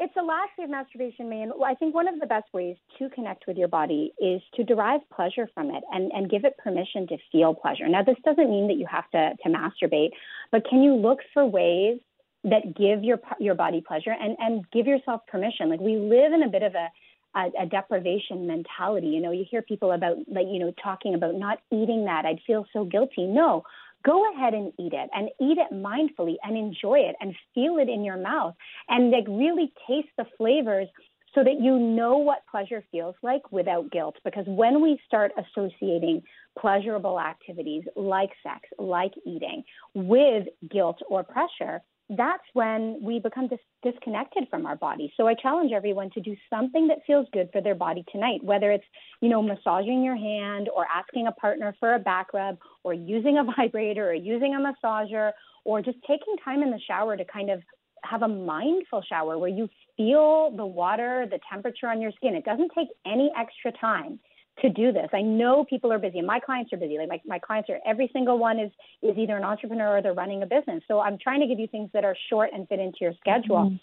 [0.00, 2.76] it's the last day of masturbation, May, and I think one of the best ways
[3.00, 6.56] to connect with your body is to derive pleasure from it and, and give it
[6.56, 7.86] permission to feel pleasure.
[7.86, 10.12] Now, this doesn't mean that you have to, to masturbate,
[10.50, 11.98] but can you look for ways
[12.44, 15.68] that give your your body pleasure and and give yourself permission.
[15.68, 16.88] Like we live in a bit of a
[17.34, 19.08] a, a deprivation mentality.
[19.08, 22.24] You know, you hear people about like you know talking about not eating that.
[22.24, 23.26] I'd feel so guilty.
[23.26, 23.64] No,
[24.04, 27.88] go ahead and eat it and eat it mindfully and enjoy it and feel it
[27.88, 28.54] in your mouth
[28.88, 30.88] and like really taste the flavors
[31.34, 34.16] so that you know what pleasure feels like without guilt.
[34.24, 36.22] Because when we start associating
[36.58, 43.58] pleasurable activities like sex, like eating, with guilt or pressure, that's when we become dis-
[43.82, 45.12] disconnected from our body.
[45.16, 48.70] So I challenge everyone to do something that feels good for their body tonight, whether
[48.70, 48.84] it's,
[49.20, 53.38] you know, massaging your hand or asking a partner for a back rub or using
[53.38, 55.32] a vibrator or using a massager
[55.64, 57.62] or just taking time in the shower to kind of
[58.04, 62.34] have a mindful shower where you feel the water, the temperature on your skin.
[62.34, 64.18] It doesn't take any extra time
[64.60, 65.08] to do this.
[65.12, 66.98] I know people are busy my clients are busy.
[66.98, 68.70] Like my, my clients are every single one is
[69.02, 70.82] is either an entrepreneur or they're running a business.
[70.88, 73.56] So I'm trying to give you things that are short and fit into your schedule.
[73.56, 73.76] Mm-hmm.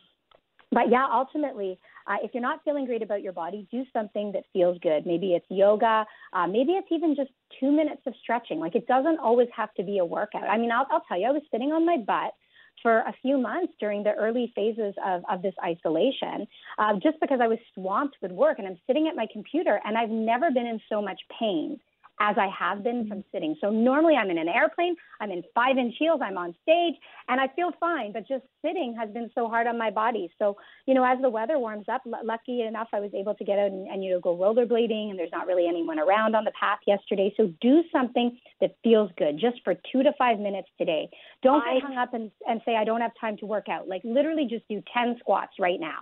[0.72, 4.44] But yeah, ultimately, uh, if you're not feeling great about your body, do something that
[4.54, 5.06] feels good.
[5.06, 6.06] Maybe it's yoga.
[6.32, 8.60] Uh, maybe it's even just two minutes of stretching.
[8.60, 10.44] Like it doesn't always have to be a workout.
[10.44, 12.34] I mean, I'll, I'll tell you, I was sitting on my butt
[12.82, 17.40] for a few months during the early phases of, of this isolation, uh, just because
[17.42, 20.66] I was swamped with work and I'm sitting at my computer and I've never been
[20.66, 21.80] in so much pain
[22.20, 23.28] as I have been from mm-hmm.
[23.32, 23.56] sitting.
[23.62, 26.96] So normally I'm in an airplane, I'm in five inch heels, I'm on stage,
[27.28, 28.12] and I feel fine.
[28.12, 30.30] But just sitting has been so hard on my body.
[30.38, 33.44] So, you know, as the weather warms up, l- lucky enough, I was able to
[33.44, 36.44] get out and, and, you know, go rollerblading, and there's not really anyone around on
[36.44, 37.34] the path yesterday.
[37.38, 41.10] So do something that feels good just for two to five minutes today.
[41.42, 43.88] Don't I, get hung up and, and say, I don't have time to work out.
[43.88, 46.02] Like literally just do 10 squats right now.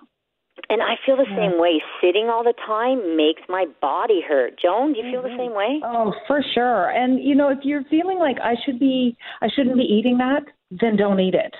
[0.69, 1.81] And I feel the same way.
[2.01, 4.59] Sitting all the time makes my body hurt.
[4.61, 5.37] Joan, do you feel mm-hmm.
[5.37, 5.79] the same way?
[5.83, 6.89] Oh, for sure.
[6.89, 10.43] And you know, if you're feeling like I should be I shouldn't be eating that,
[10.71, 11.55] then don't eat it.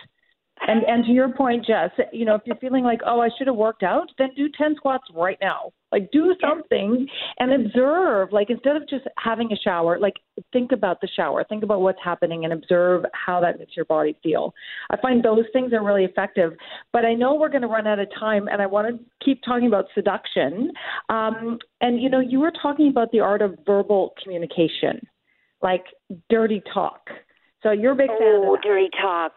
[0.62, 3.48] And and to your point, Jess, you know, if you're feeling like, oh, I should
[3.48, 5.72] have worked out, then do ten squats right now.
[5.91, 7.08] Like do something
[7.39, 8.34] and observe.
[8.34, 10.15] Like instead of just having a shower, like
[10.52, 14.17] think about the shower, think about what's happening and observe how that makes your body
[14.22, 14.54] feel.
[14.89, 16.54] I find those things are really effective.
[16.91, 19.41] But I know we're going to run out of time, and I want to keep
[19.43, 20.72] talking about seduction.
[21.10, 25.00] Um, and you know, you were talking about the art of verbal communication,
[25.62, 25.86] like
[26.30, 27.02] dirty talk.
[27.63, 29.34] So you're a big oh, fan of dirty talk.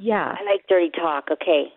[0.00, 0.34] Yeah.
[0.38, 1.28] I like dirty talk.
[1.30, 1.72] Okay.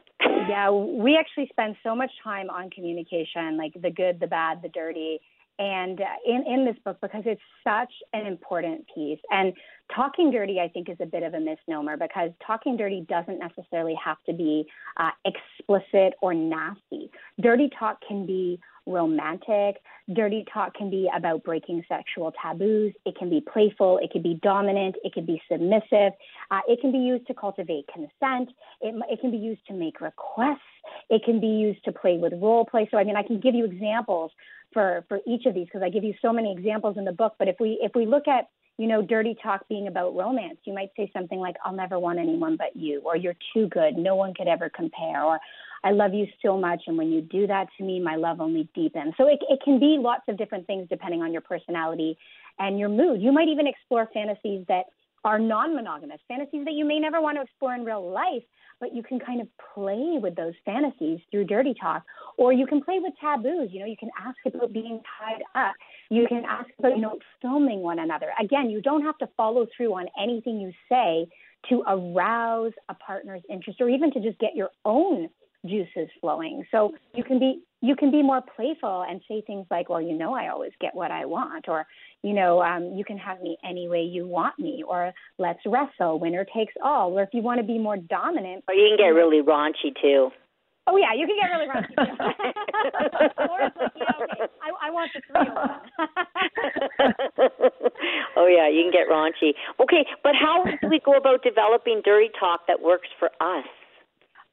[0.47, 4.69] yeah, we actually spend so much time on communication, like the good, the bad, the
[4.69, 5.19] dirty,
[5.59, 9.19] and uh, in in this book because it's such an important piece.
[9.29, 9.53] And
[9.95, 13.95] talking dirty, I think, is a bit of a misnomer because talking dirty doesn't necessarily
[14.03, 14.65] have to be
[14.97, 17.11] uh, explicit or nasty.
[17.39, 19.77] Dirty talk can be romantic.
[20.13, 22.93] Dirty talk can be about breaking sexual taboos.
[23.05, 23.99] It can be playful.
[23.99, 24.95] It can be dominant.
[25.03, 26.13] It can be submissive.
[26.51, 28.49] Uh, it can be used to cultivate consent.
[28.81, 30.59] It, it can be used to make requests.
[31.09, 32.87] It can be used to play with role play.
[32.91, 34.31] So, I mean, I can give you examples
[34.73, 37.35] for, for each of these because I give you so many examples in the book.
[37.39, 40.57] But if we if we look at you know, dirty talk being about romance.
[40.63, 43.95] You might say something like, I'll never want anyone but you, or you're too good,
[43.97, 45.39] no one could ever compare, or
[45.83, 48.69] I love you so much, and when you do that to me, my love only
[48.73, 49.13] deepens.
[49.17, 52.17] So it, it can be lots of different things depending on your personality
[52.57, 53.21] and your mood.
[53.21, 54.85] You might even explore fantasies that
[55.23, 58.43] are non monogamous, fantasies that you may never want to explore in real life,
[58.79, 62.03] but you can kind of play with those fantasies through dirty talk.
[62.37, 63.69] Or you can play with taboos.
[63.71, 65.73] You know, you can ask about being tied up.
[66.09, 68.31] You can ask about, you know, filming one another.
[68.39, 71.27] Again, you don't have to follow through on anything you say
[71.69, 75.29] to arouse a partner's interest or even to just get your own
[75.65, 76.65] juices flowing.
[76.71, 80.17] So you can be you can be more playful and say things like, "Well, you
[80.17, 81.85] know, I always get what I want," or
[82.21, 86.19] you know, um, you can have me any way you want me, or let's wrestle,
[86.19, 87.11] winner takes all.
[87.17, 90.31] Or if you want to be more dominant, or you can get really raunchy too.
[90.85, 91.95] Oh yeah, you can get really raunchy.
[91.97, 95.47] like, okay, I, I want the three
[98.35, 99.53] oh yeah, you can get raunchy.
[99.79, 103.65] Okay, but how do we go about developing dirty talk that works for us?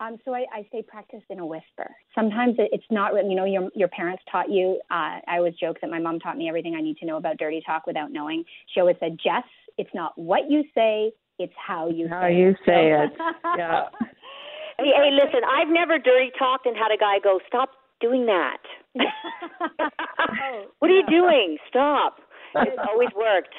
[0.01, 1.95] Um, so I, I say practice in a whisper.
[2.15, 4.81] Sometimes it, it's not, you know, your your parents taught you.
[4.91, 7.37] Uh, I always joke that my mom taught me everything I need to know about
[7.37, 8.45] dirty talk without knowing.
[8.73, 9.45] She always said, "Jess,
[9.77, 12.57] it's not what you say, it's how you how say you it.
[12.67, 13.13] say it."
[13.59, 13.85] Yeah.
[14.79, 18.63] hey, hey, listen, I've never dirty talked and had a guy go, "Stop doing that."
[18.99, 21.59] oh, what are you doing?
[21.69, 22.21] Stop.
[22.57, 23.55] It's always worked.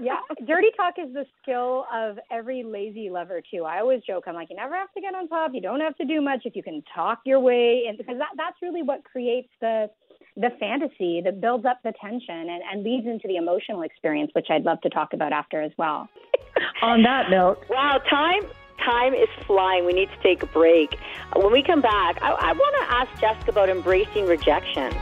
[0.00, 3.64] Yeah, dirty talk is the skill of every lazy lover too.
[3.64, 4.24] I always joke.
[4.26, 5.52] I'm like, you never have to get on top.
[5.54, 8.30] You don't have to do much if you can talk your way, and because that
[8.36, 9.90] that's really what creates the
[10.36, 14.46] the fantasy that builds up the tension and, and leads into the emotional experience, which
[14.50, 16.08] I'd love to talk about after as well.
[16.82, 18.42] on that note, wow, time
[18.84, 19.84] time is flying.
[19.84, 20.96] We need to take a break.
[21.34, 24.92] When we come back, I, I want to ask Jessica about embracing rejection.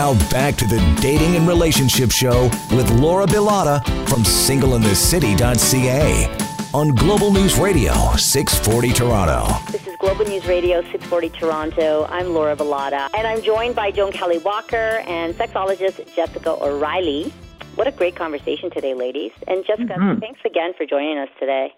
[0.00, 7.30] Now back to the Dating and Relationship Show with Laura Bilotta from singleinthecity.ca on Global
[7.30, 9.46] News Radio 640 Toronto.
[9.70, 12.06] This is Global News Radio 640 Toronto.
[12.08, 17.30] I'm Laura Bilotta, and I'm joined by Joan Kelley Walker and sexologist Jessica O'Reilly.
[17.74, 19.32] What a great conversation today, ladies.
[19.46, 20.18] And Jessica, mm-hmm.
[20.18, 21.74] thanks again for joining us today.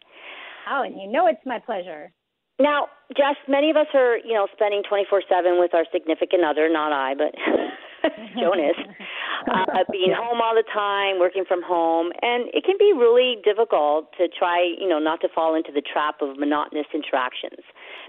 [0.71, 2.13] Oh, and you know it's my pleasure.
[2.61, 6.93] Now, Jess, many of us are, you know, spending 24/7 with our significant other, not
[6.93, 7.35] I, but
[8.39, 8.77] Jonas,
[9.51, 14.13] uh, being home all the time, working from home, and it can be really difficult
[14.19, 17.63] to try, you know, not to fall into the trap of monotonous interactions,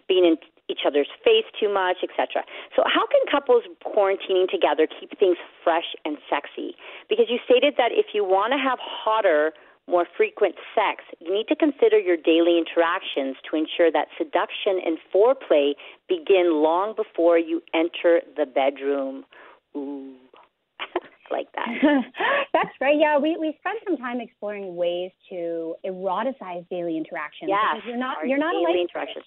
[0.07, 0.37] being in
[0.69, 2.43] each other's face too much, etc.
[2.75, 6.75] So, how can couples quarantining together keep things fresh and sexy?
[7.09, 9.53] Because you stated that if you want to have hotter
[9.87, 14.97] more frequent sex, you need to consider your daily interactions to ensure that seduction and
[15.13, 15.73] foreplay
[16.07, 19.25] begin long before you enter the bedroom.
[19.75, 20.15] Ooh.
[21.31, 21.67] like that.
[22.53, 22.97] That's right.
[22.97, 27.49] Yeah, we we spent some time exploring ways to eroticize daily interactions.
[27.49, 29.25] Yeah, you're not you're not daily interactions.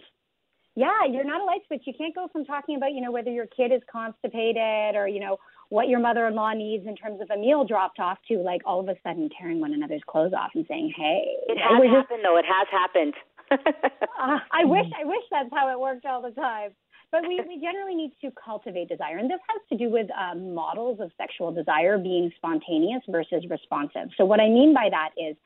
[0.74, 1.82] Yeah, you're not a light switch.
[1.86, 5.20] You can't go from talking about you know whether your kid is constipated or you
[5.20, 8.78] know what your mother-in-law needs in terms of a meal dropped off to like all
[8.80, 12.22] of a sudden tearing one another's clothes off and saying, "Hey." It has happened just,
[12.22, 12.38] though.
[12.38, 13.14] It has happened.
[13.50, 16.70] uh, I wish I wish that's how it worked all the time.
[17.12, 19.18] But we, we generally need to cultivate desire.
[19.18, 24.08] And this has to do with um, models of sexual desire being spontaneous versus responsive.
[24.16, 25.36] So, what I mean by that is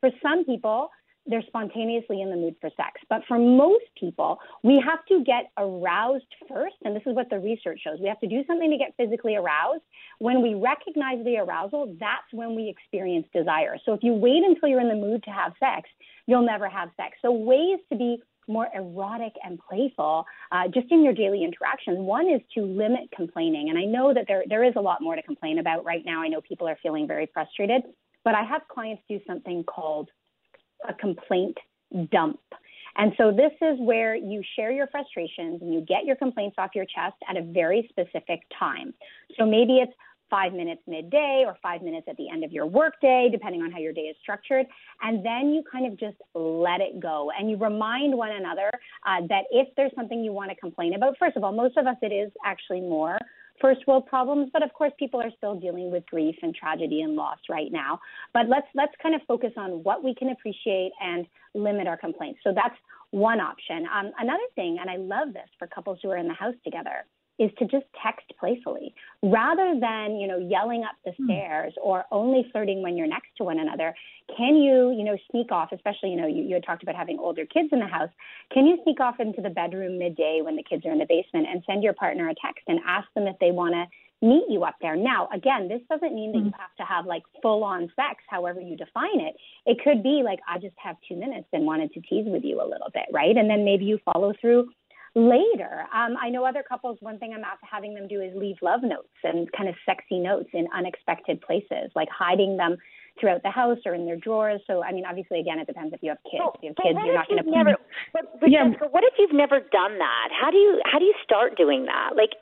[0.00, 0.90] for some people,
[1.28, 3.00] they're spontaneously in the mood for sex.
[3.10, 6.76] But for most people, we have to get aroused first.
[6.84, 7.98] And this is what the research shows.
[8.00, 9.82] We have to do something to get physically aroused.
[10.18, 13.76] When we recognize the arousal, that's when we experience desire.
[13.84, 15.88] So if you wait until you're in the mood to have sex,
[16.26, 17.16] you'll never have sex.
[17.20, 21.98] So ways to be more erotic and playful uh, just in your daily interactions.
[21.98, 23.68] One is to limit complaining.
[23.68, 26.22] And I know that there, there is a lot more to complain about right now.
[26.22, 27.82] I know people are feeling very frustrated,
[28.24, 30.10] but I have clients do something called
[30.88, 31.58] a complaint
[32.10, 32.40] dump.
[32.96, 36.70] And so this is where you share your frustrations and you get your complaints off
[36.74, 38.92] your chest at a very specific time.
[39.38, 39.92] So maybe it's
[40.30, 43.78] five minutes midday or five minutes at the end of your workday, depending on how
[43.78, 44.66] your day is structured.
[45.02, 48.70] And then you kind of just let it go and you remind one another
[49.06, 51.86] uh, that if there's something you want to complain about, first of all, most of
[51.86, 53.18] us it is actually more
[53.60, 57.14] first world problems, but of course people are still dealing with grief and tragedy and
[57.14, 58.00] loss right now.
[58.32, 62.40] But let's let's kind of focus on what we can appreciate and limit our complaints.
[62.44, 62.76] So that's
[63.10, 63.86] one option.
[63.92, 67.06] Um, another thing, and I love this for couples who are in the house together,
[67.38, 71.24] is to just text playfully rather than you know yelling up the hmm.
[71.24, 73.94] stairs or only flirting when you're next to one another.
[74.36, 77.18] Can you you know sneak off especially you know you, you had talked about having
[77.18, 78.10] older kids in the house.
[78.52, 81.46] Can you sneak off into the bedroom midday when the kids are in the basement
[81.50, 83.86] and send your partner a text and ask them if they want to
[84.26, 84.96] meet you up there?
[84.96, 86.60] Now again this doesn't mean that you hmm.
[86.60, 89.36] have to have like full on sex however you define it.
[89.64, 92.60] It could be like i just have two minutes and wanted to tease with you
[92.60, 93.36] a little bit right?
[93.36, 94.70] And then maybe you follow through
[95.14, 95.84] later.
[95.94, 99.08] Um, I know other couples, one thing I'm having them do is leave love notes
[99.24, 102.76] and kind of sexy notes in unexpected places, like hiding them
[103.20, 104.60] throughout the house or in their drawers.
[104.66, 106.42] So, I mean, obviously, again, it depends if you have kids.
[106.54, 107.50] if you have kids, you're not going to.
[107.50, 107.76] Never,
[108.12, 108.68] but, but yeah.
[108.68, 110.28] Jessica, what if you've never done that?
[110.30, 112.14] How do you how do you start doing that?
[112.16, 112.38] Like,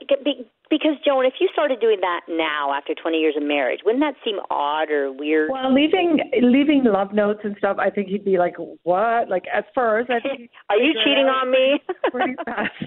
[0.68, 4.14] because Joan, if you started doing that now after 20 years of marriage, wouldn't that
[4.24, 5.50] seem odd or weird?
[5.50, 9.66] Well, leaving leaving love notes and stuff, I think he'd be like, "What?" Like at
[9.74, 10.50] first, I think.
[10.70, 11.80] Are you cheating on me?
[12.10, 12.72] pretty fast.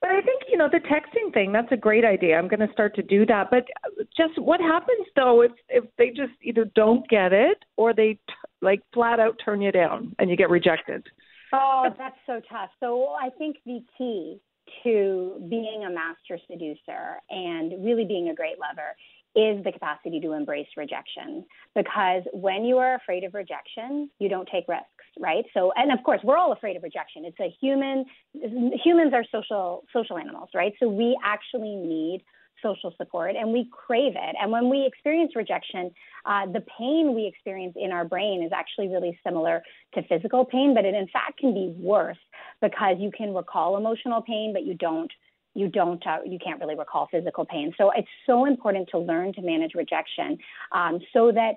[0.00, 2.36] But I think you know the texting thing—that's a great idea.
[2.36, 3.50] I'm going to start to do that.
[3.50, 3.64] But
[4.16, 8.34] just what happens though if if they just either don't get it or they t-
[8.60, 11.06] like flat out turn you down and you get rejected?
[11.52, 12.70] Oh, that's so tough.
[12.80, 14.40] So I think the key
[14.84, 18.94] to being a master seducer and really being a great lover
[19.34, 21.44] is the capacity to embrace rejection.
[21.74, 24.86] Because when you are afraid of rejection, you don't take risks,
[25.18, 25.44] right?
[25.54, 27.24] So, and of course, we're all afraid of rejection.
[27.24, 28.04] It's a human,
[28.84, 30.74] humans are social, social animals, right?
[30.78, 32.22] So we actually need
[32.62, 34.36] social support and we crave it.
[34.40, 35.90] And when we experience rejection,
[36.24, 39.62] uh, the pain we experience in our brain is actually really similar
[39.94, 42.18] to physical pain, but it in fact can be worse
[42.60, 45.10] because you can recall emotional pain, but you don't
[45.54, 47.74] you don't uh, you can't really recall physical pain.
[47.76, 50.38] So it's so important to learn to manage rejection
[50.72, 51.56] um, so that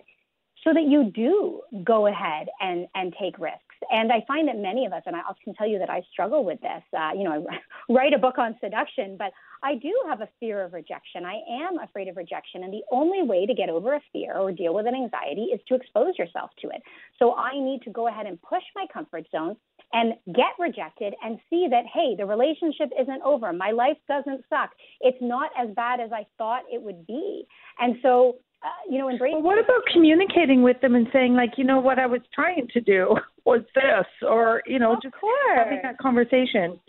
[0.64, 3.62] so that you do go ahead and and take risks.
[3.92, 6.44] And I find that many of us, and I can tell you that I struggle
[6.44, 6.84] with this.
[6.98, 7.58] Uh, you know, I
[7.94, 9.32] write a book on seduction, but
[9.64, 11.26] I do have a fear of rejection.
[11.26, 14.52] I am afraid of rejection, and the only way to get over a fear or
[14.52, 16.82] deal with an anxiety is to expose yourself to it.
[17.20, 19.56] So I need to go ahead and push my comfort zone
[19.94, 23.54] and get rejected and see that, hey, the relationship isn't over.
[23.54, 24.72] My life doesn't suck.
[25.00, 27.46] It's not as bad as I thought it would be.
[27.80, 29.34] And so, uh, you know, embrace.
[29.34, 32.68] Well, what about communicating with them and saying, like, you know, what I was trying
[32.74, 35.36] to do was this, or, you know, of just course.
[35.56, 36.80] having that conversation?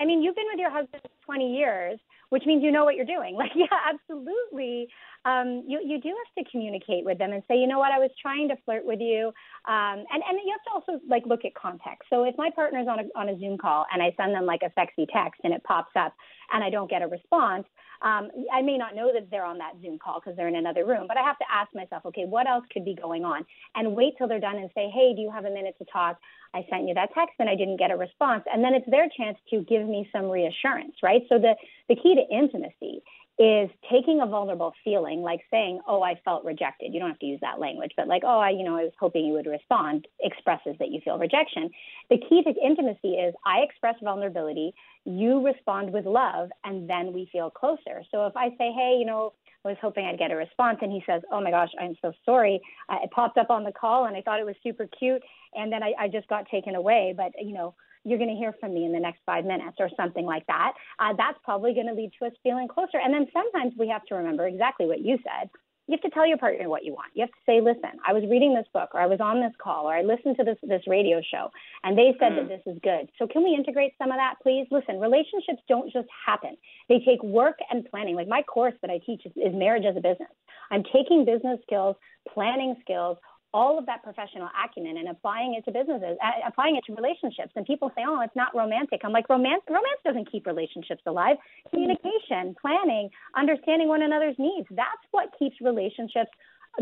[0.00, 2.00] I mean, you've been with your husband 20 years,
[2.30, 3.36] which means you know what you're doing.
[3.42, 4.88] Like, yeah, absolutely
[5.24, 7.98] um, you you do have to communicate with them and say, you know what, I
[7.98, 9.28] was trying to flirt with you,
[9.68, 12.08] um, and and you have to also like look at context.
[12.10, 14.62] So if my partner's on a on a Zoom call and I send them like
[14.62, 16.14] a sexy text and it pops up
[16.52, 17.64] and I don't get a response,
[18.02, 20.84] um, I may not know that they're on that Zoom call because they're in another
[20.84, 23.44] room, but I have to ask myself, okay, what else could be going on?
[23.76, 26.18] And wait till they're done and say, hey, do you have a minute to talk?
[26.54, 28.44] I sent you that text and I didn't get a response.
[28.52, 31.22] And then it's their chance to give me some reassurance, right?
[31.28, 31.54] So the,
[31.88, 33.02] the key to intimacy
[33.38, 37.26] is taking a vulnerable feeling, like saying, "Oh, I felt rejected." You don't have to
[37.26, 40.06] use that language, but like, "Oh, I, you know, I was hoping you would respond,"
[40.20, 41.70] expresses that you feel rejection.
[42.10, 44.74] The key to intimacy is I express vulnerability,
[45.04, 48.02] you respond with love, and then we feel closer.
[48.10, 49.32] So if I say, "Hey, you know,"
[49.64, 52.12] I was hoping I'd get a response, and he says, "Oh my gosh, I'm so
[52.24, 52.60] sorry.
[52.90, 55.22] It popped up on the call, and I thought it was super cute,
[55.54, 57.74] and then I, I just got taken away." But you know,
[58.04, 60.72] you're going to hear from me in the next five minutes or something like that.
[60.98, 62.98] Uh, that's probably going to lead to us feeling closer.
[63.02, 65.50] And then sometimes we have to remember exactly what you said.
[65.88, 67.10] You have to tell your partner what you want.
[67.14, 69.52] You have to say, listen, I was reading this book or I was on this
[69.60, 71.50] call or I listened to this, this radio show
[71.82, 72.36] and they said mm.
[72.36, 73.10] that this is good.
[73.18, 74.66] So can we integrate some of that, please?
[74.70, 76.56] Listen, relationships don't just happen.
[76.88, 78.14] They take work and planning.
[78.14, 80.30] Like my course that I teach is, is marriage as a business.
[80.70, 81.96] I'm taking business skills,
[82.32, 83.18] planning skills,
[83.54, 87.52] all of that professional acumen and applying it to businesses, uh, applying it to relationships.
[87.54, 91.36] And people say, "Oh, it's not romantic." I'm like, "Romance, romance doesn't keep relationships alive.
[91.70, 96.30] Communication, planning, understanding one another's needs—that's what keeps relationships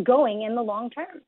[0.03, 1.23] going in the long term."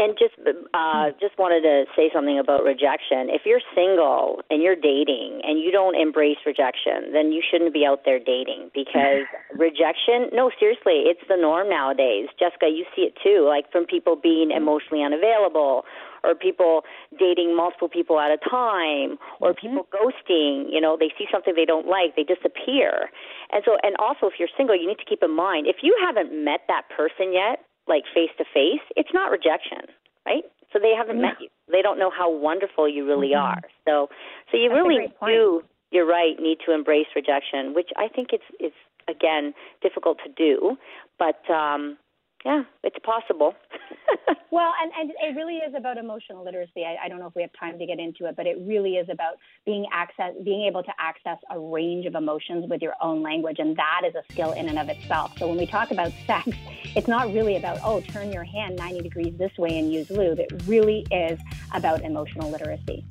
[0.00, 0.32] And just
[0.72, 3.28] uh, just wanted to say something about rejection.
[3.28, 7.84] If you're single and you're dating and you don't embrace rejection, then you shouldn't be
[7.84, 10.32] out there dating because rejection.
[10.32, 12.32] No, seriously, it's the norm nowadays.
[12.40, 15.84] Jessica, you see it too, like from people being emotionally unavailable,
[16.24, 16.88] or people
[17.20, 19.84] dating multiple people at a time, or mm-hmm.
[19.84, 20.64] people ghosting.
[20.72, 23.12] You know, they see something they don't like, they disappear.
[23.52, 25.92] And so, and also, if you're single, you need to keep in mind if you
[26.00, 29.90] haven't met that person yet like face to face, it's not rejection,
[30.24, 30.44] right?
[30.72, 31.34] So they haven't yeah.
[31.34, 31.48] met you.
[31.70, 33.58] They don't know how wonderful you really mm-hmm.
[33.58, 33.62] are.
[33.86, 34.08] So
[34.50, 38.48] so you That's really do you're right, need to embrace rejection, which I think it's
[38.58, 38.76] it's
[39.08, 40.78] again difficult to do,
[41.18, 41.98] but um
[42.44, 43.54] yeah, it's possible.
[44.50, 46.84] well, and, and it really is about emotional literacy.
[46.84, 48.94] I, I don't know if we have time to get into it, but it really
[48.94, 49.34] is about
[49.66, 53.76] being access, being able to access a range of emotions with your own language, and
[53.76, 55.36] that is a skill in and of itself.
[55.38, 56.48] So when we talk about sex,
[56.96, 60.38] it's not really about oh, turn your hand 90 degrees this way and use lube.
[60.38, 61.38] It really is
[61.74, 63.04] about emotional literacy.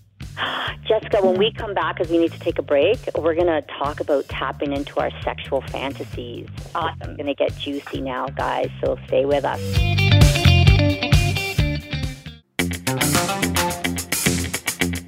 [0.88, 3.62] Jessica, when we come back, because we need to take a break, we're going to
[3.78, 6.48] talk about tapping into our sexual fantasies.
[6.74, 7.16] Awesome.
[7.16, 9.60] going to get juicy now, guys, so stay with us.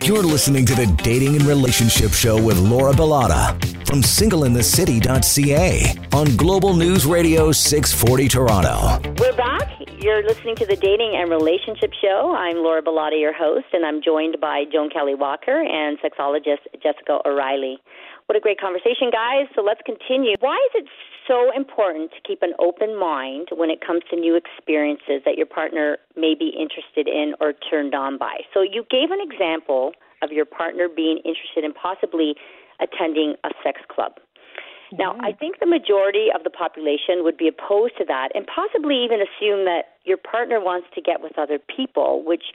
[0.04, 6.76] You're listening to the Dating and Relationship Show with Laura Bilotta from singleinthecity.ca on Global
[6.76, 9.00] News Radio 640 Toronto.
[9.20, 9.70] We're back.
[10.00, 12.34] You're listening to the Dating and Relationship Show.
[12.36, 17.20] I'm Laura Bilotta, your host, and I'm joined by Joan Kelley Walker and sexologist Jessica
[17.26, 17.78] O'Reilly.
[18.26, 19.46] What a great conversation, guys.
[19.54, 20.36] So let's continue.
[20.40, 20.90] Why is it
[21.28, 25.46] so important to keep an open mind when it comes to new experiences that your
[25.46, 28.42] partner may be interested in or turned on by?
[28.54, 32.36] So you gave an example of your partner being interested in possibly
[32.82, 34.18] attending a sex club.
[34.92, 35.26] Now, mm-hmm.
[35.26, 39.24] I think the majority of the population would be opposed to that and possibly even
[39.24, 42.52] assume that your partner wants to get with other people, which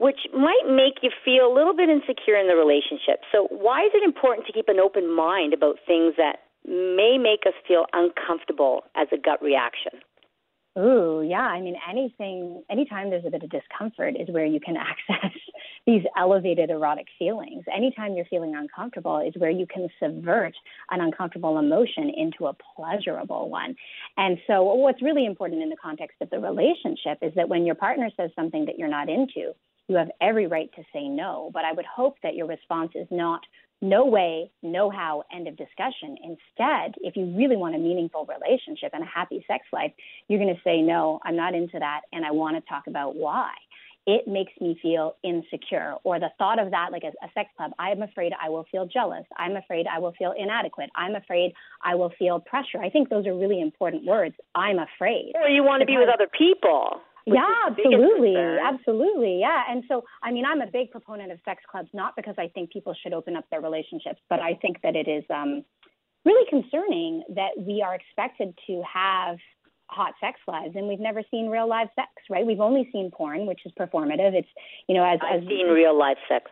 [0.00, 3.20] which might make you feel a little bit insecure in the relationship.
[3.30, 7.44] So, why is it important to keep an open mind about things that may make
[7.46, 10.00] us feel uncomfortable as a gut reaction?
[10.78, 11.40] Ooh, yeah.
[11.40, 14.76] I mean, anything, anytime there's a bit of discomfort is where you can
[15.10, 15.32] access
[15.86, 17.64] these elevated erotic feelings.
[17.74, 20.54] Anytime you're feeling uncomfortable is where you can subvert
[20.90, 23.74] an uncomfortable emotion into a pleasurable one.
[24.16, 27.74] And so, what's really important in the context of the relationship is that when your
[27.74, 29.54] partner says something that you're not into,
[29.88, 31.50] you have every right to say no.
[31.52, 33.40] But I would hope that your response is not
[33.80, 36.16] no way, no how, end of discussion.
[36.22, 39.92] Instead, if you really want a meaningful relationship and a happy sex life,
[40.28, 43.16] you're going to say, no, I'm not into that, and I want to talk about
[43.16, 43.50] why.
[44.06, 47.72] It makes me feel insecure, or the thought of that, like a, a sex club,
[47.78, 49.24] I'm afraid I will feel jealous.
[49.36, 50.90] I'm afraid I will feel inadequate.
[50.96, 51.52] I'm afraid
[51.84, 52.82] I will feel pressure.
[52.82, 54.34] I think those are really important words.
[54.54, 55.32] I'm afraid.
[55.34, 57.02] Or you want to be with other people.
[57.26, 58.36] Yeah, absolutely.
[58.36, 59.40] Absolutely.
[59.40, 59.62] Yeah.
[59.68, 62.72] And so, I mean, I'm a big proponent of sex clubs, not because I think
[62.72, 65.64] people should open up their relationships, but I think that it is um,
[66.24, 69.36] really concerning that we are expected to have
[69.86, 72.46] hot sex lives and we've never seen real live sex, right?
[72.46, 74.34] We've only seen porn, which is performative.
[74.34, 74.48] It's,
[74.88, 76.50] you know, as I've as, seen real live sex.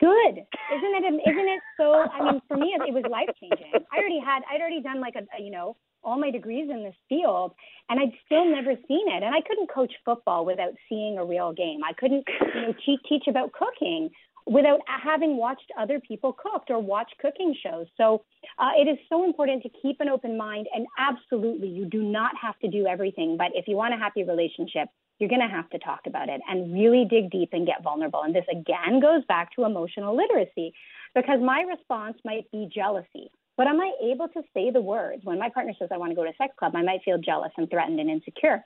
[0.00, 0.42] Good,
[0.74, 1.04] isn't it?
[1.06, 1.92] Isn't it so?
[1.94, 3.72] I mean, for me, it, it was life changing.
[3.92, 6.84] I already had, I'd already done like a, a, you know, all my degrees in
[6.84, 7.52] this field,
[7.88, 9.22] and I'd still never seen it.
[9.22, 11.80] And I couldn't coach football without seeing a real game.
[11.84, 12.24] I couldn't,
[12.54, 14.10] you know, teach teach about cooking
[14.46, 17.86] without having watched other people cooked or watch cooking shows.
[17.96, 18.24] So
[18.58, 20.66] uh, it is so important to keep an open mind.
[20.74, 23.36] And absolutely, you do not have to do everything.
[23.38, 24.88] But if you want a happy relationship,
[25.18, 28.22] you're going to have to talk about it and really dig deep and get vulnerable.
[28.22, 30.74] And this again goes back to emotional literacy
[31.14, 33.30] because my response might be jealousy.
[33.56, 35.24] But am I able to say the words?
[35.24, 37.18] When my partner says, I want to go to a sex club, I might feel
[37.18, 38.64] jealous and threatened and insecure.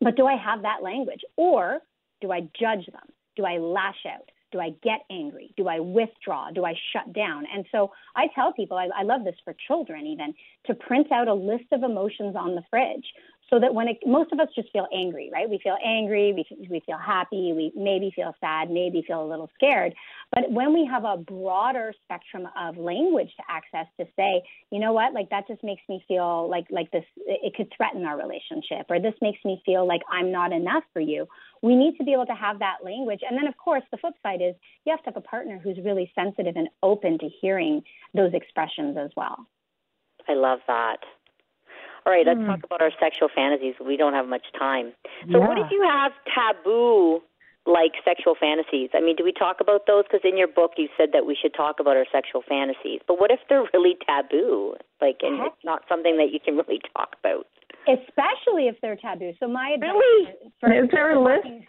[0.00, 1.20] But do I have that language?
[1.36, 1.80] Or
[2.20, 3.08] do I judge them?
[3.36, 4.30] Do I lash out?
[4.50, 5.54] Do I get angry?
[5.56, 6.50] Do I withdraw?
[6.50, 7.46] Do I shut down?
[7.52, 10.34] And so I tell people, I, I love this for children even,
[10.66, 13.06] to print out a list of emotions on the fridge
[13.52, 15.48] so that when it, most of us just feel angry, right?
[15.48, 19.50] We feel angry, we, we feel happy, we maybe feel sad, maybe feel a little
[19.54, 19.94] scared.
[20.32, 24.94] But when we have a broader spectrum of language to access to say, you know
[24.94, 28.86] what, like that just makes me feel like like this, it could threaten our relationship,
[28.88, 31.26] or this makes me feel like I'm not enough for you.
[31.60, 33.20] We need to be able to have that language.
[33.28, 34.54] And then, of course, the flip side is
[34.86, 37.82] you have to have a partner who's really sensitive and open to hearing
[38.14, 39.46] those expressions as well.
[40.26, 41.00] I love that.
[42.04, 42.46] All right, let's mm.
[42.46, 43.74] talk about our sexual fantasies.
[43.84, 44.92] We don't have much time.
[45.30, 45.46] So, yeah.
[45.46, 47.20] what if you have taboo
[47.64, 48.90] like sexual fantasies?
[48.92, 50.04] I mean, do we talk about those?
[50.04, 53.00] Because in your book, you said that we should talk about our sexual fantasies.
[53.06, 54.74] But what if they're really taboo?
[55.00, 55.54] Like, and Heck.
[55.54, 57.46] it's not something that you can really talk about?
[57.86, 59.32] Especially if they're taboo.
[59.38, 60.34] So, my advice really?
[60.58, 61.68] for, is there a list?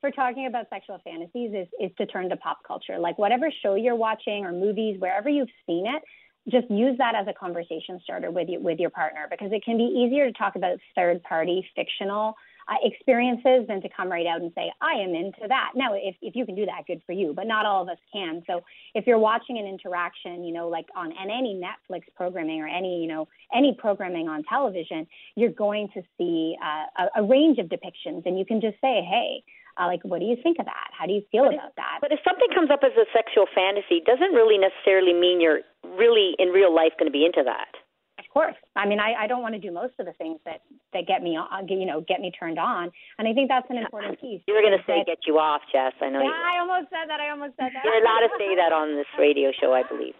[0.00, 2.98] for talking about sexual fantasies is, is to turn to pop culture.
[2.98, 6.02] Like, whatever show you're watching or movies, wherever you've seen it,
[6.50, 9.76] just use that as a conversation starter with you, with your partner because it can
[9.76, 12.34] be easier to talk about third party fictional
[12.68, 15.72] uh, experiences than to come right out and say I am into that.
[15.74, 17.32] Now, if if you can do that, good for you.
[17.32, 18.42] But not all of us can.
[18.46, 18.62] So
[18.94, 23.00] if you're watching an interaction, you know, like on and any Netflix programming or any
[23.00, 27.66] you know any programming on television, you're going to see uh, a, a range of
[27.66, 29.44] depictions, and you can just say, hey.
[29.78, 30.88] Uh, like, what do you think of that?
[30.96, 31.98] How do you feel but about if, that?
[32.00, 36.34] But if something comes up as a sexual fantasy, doesn't really necessarily mean you're really
[36.38, 37.76] in real life going to be into that.
[38.18, 38.56] Of course.
[38.76, 40.60] I mean, I, I don't want to do most of the things that
[40.92, 43.68] that get me uh, on, you know, get me turned on, and I think that's
[43.70, 44.42] an important piece.
[44.46, 45.92] You were going to say get you off, Jess.
[46.00, 46.20] I know.
[46.20, 47.20] Yeah, you I almost said that.
[47.20, 47.82] I almost said that.
[47.84, 50.14] You're allowed to say that on this radio show, I believe.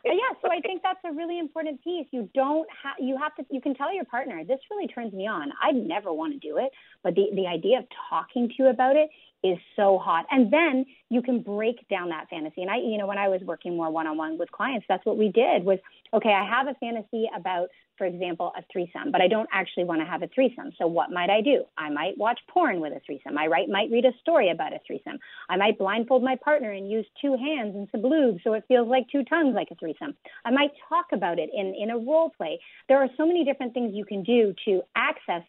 [0.05, 2.07] yeah, so I think that's a really important piece.
[2.11, 5.27] You don't have you have to you can tell your partner this really turns me
[5.27, 5.53] on.
[5.63, 6.71] I'd never want to do it,
[7.03, 9.11] but the the idea of talking to you about it
[9.45, 10.25] is so hot.
[10.31, 12.63] And then you can break down that fantasy.
[12.63, 15.05] And I, you know, when I was working more one on one with clients, that's
[15.05, 15.79] what we did was,
[16.15, 20.01] okay, I have a fantasy about, for example, a threesome, but I don't actually want
[20.01, 20.73] to have a threesome.
[20.79, 21.65] So what might I do?
[21.79, 23.39] I might watch porn with a threesome.
[23.39, 25.19] I might, might read a story about a threesome.
[25.49, 28.89] I might blindfold my partner and use two hands and some lube so it feels
[28.89, 30.15] like two tongues like a threesome.
[30.45, 32.59] I might talk about it in, in a role play.
[32.89, 35.43] There are so many different things you can do to access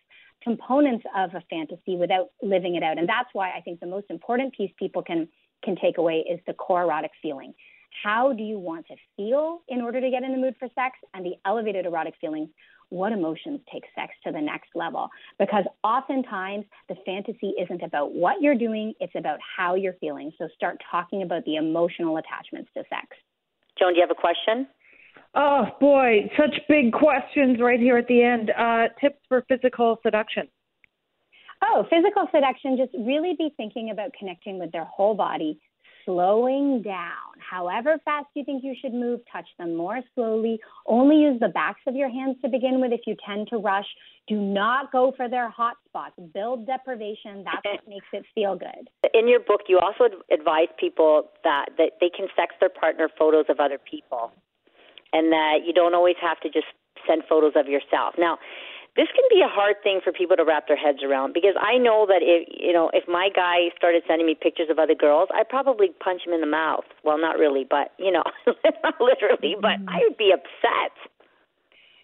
[0.43, 2.99] components of a fantasy without living it out.
[2.99, 5.27] And that's why I think the most important piece people can
[5.63, 7.53] can take away is the core erotic feeling.
[8.03, 10.97] How do you want to feel in order to get in the mood for sex?
[11.13, 12.49] And the elevated erotic feelings,
[12.89, 15.09] what emotions take sex to the next level?
[15.39, 20.31] Because oftentimes the fantasy isn't about what you're doing, it's about how you're feeling.
[20.37, 23.07] So start talking about the emotional attachments to sex.
[23.77, 24.67] Joan, do you have a question?
[25.33, 28.51] Oh boy, such big questions right here at the end.
[28.51, 30.47] Uh, tips for physical seduction.
[31.61, 35.59] Oh, physical seduction, just really be thinking about connecting with their whole body,
[36.05, 37.35] slowing down.
[37.39, 40.59] However fast you think you should move, touch them more slowly.
[40.85, 43.85] Only use the backs of your hands to begin with if you tend to rush.
[44.27, 46.15] Do not go for their hot spots.
[46.33, 47.43] Build deprivation.
[47.43, 48.89] That's what makes it feel good.
[49.13, 53.45] In your book, you also advise people that, that they can sex their partner photos
[53.49, 54.31] of other people
[55.13, 56.67] and that you don't always have to just
[57.07, 58.15] send photos of yourself.
[58.17, 58.37] Now,
[58.95, 61.77] this can be a hard thing for people to wrap their heads around because I
[61.77, 65.29] know that if you know if my guy started sending me pictures of other girls,
[65.33, 66.85] I'd probably punch him in the mouth.
[67.03, 69.89] Well, not really, but you know, not literally, but mm-hmm.
[69.89, 70.95] I would be upset.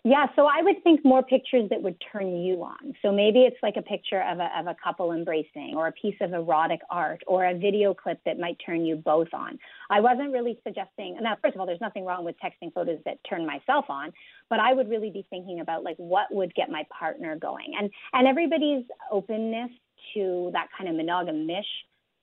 [0.03, 2.95] Yeah, so I would think more pictures that would turn you on.
[3.03, 6.15] So maybe it's like a picture of a, of a couple embracing, or a piece
[6.21, 9.59] of erotic art, or a video clip that might turn you both on.
[9.91, 13.19] I wasn't really suggesting, now, first of all, there's nothing wrong with texting photos that
[13.29, 14.11] turn myself on,
[14.49, 17.73] but I would really be thinking about like what would get my partner going.
[17.77, 19.69] And, and everybody's openness
[20.15, 21.61] to that kind of monogamish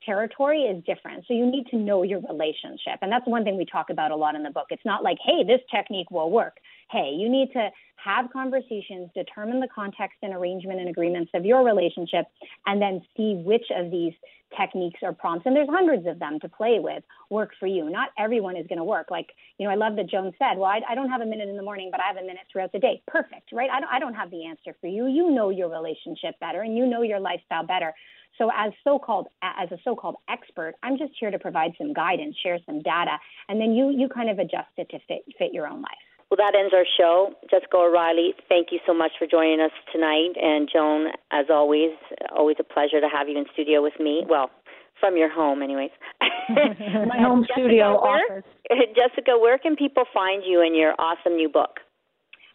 [0.04, 1.24] territory is different.
[1.26, 2.98] So you need to know your relationship.
[3.02, 4.66] And that's one thing we talk about a lot in the book.
[4.70, 6.58] It's not like, hey, this technique will work.
[6.90, 11.64] Hey, you need to have conversations, determine the context and arrangement and agreements of your
[11.64, 12.26] relationship,
[12.66, 14.12] and then see which of these
[14.56, 17.90] techniques or prompts, and there's hundreds of them to play with, work for you.
[17.90, 19.10] Not everyone is going to work.
[19.10, 19.28] Like,
[19.58, 21.56] you know, I love that Joan said, well, I, I, don't have a minute in
[21.56, 23.02] the morning, but I have a minute throughout the day.
[23.06, 23.68] Perfect, right?
[23.70, 25.06] I don't, I don't have the answer for you.
[25.06, 27.92] You know your relationship better and you know your lifestyle better.
[28.36, 32.58] So as so-called as a so-called expert, I'm just here to provide some guidance, share
[32.66, 33.18] some data,
[33.48, 36.04] and then you you kind of adjust it to fit fit your own life.
[36.30, 37.32] Well, that ends our show.
[37.50, 40.36] Jessica O'Reilly, thank you so much for joining us tonight.
[40.36, 41.92] And Joan, as always,
[42.36, 44.24] always a pleasure to have you in studio with me.
[44.28, 44.50] Well,
[45.00, 45.90] from your home, anyways.
[46.50, 48.44] My home Jessica, studio where, office.
[48.94, 51.80] Jessica, where can people find you in your awesome new book?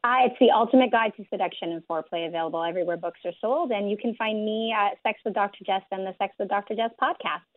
[0.04, 3.72] Uh, it's the Ultimate Guide to Seduction and Foreplay, available everywhere books are sold.
[3.72, 5.64] And you can find me at Sex with Dr.
[5.66, 6.76] Jess and the Sex with Dr.
[6.76, 7.48] Jess podcast.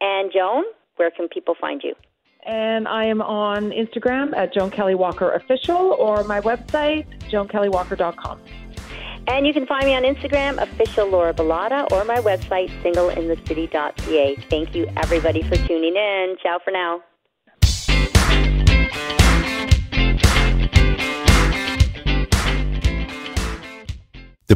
[0.00, 0.64] And Joan,
[0.94, 1.94] where can people find you?
[2.44, 8.40] And I am on Instagram at Joan Kelley Walker Official or my website, joankelleywalker.com.
[9.28, 14.36] And you can find me on Instagram, official Laura Bilotta, or my website, singleinthecity.ca.
[14.48, 16.36] Thank you, everybody, for tuning in.
[16.40, 17.02] Ciao for now.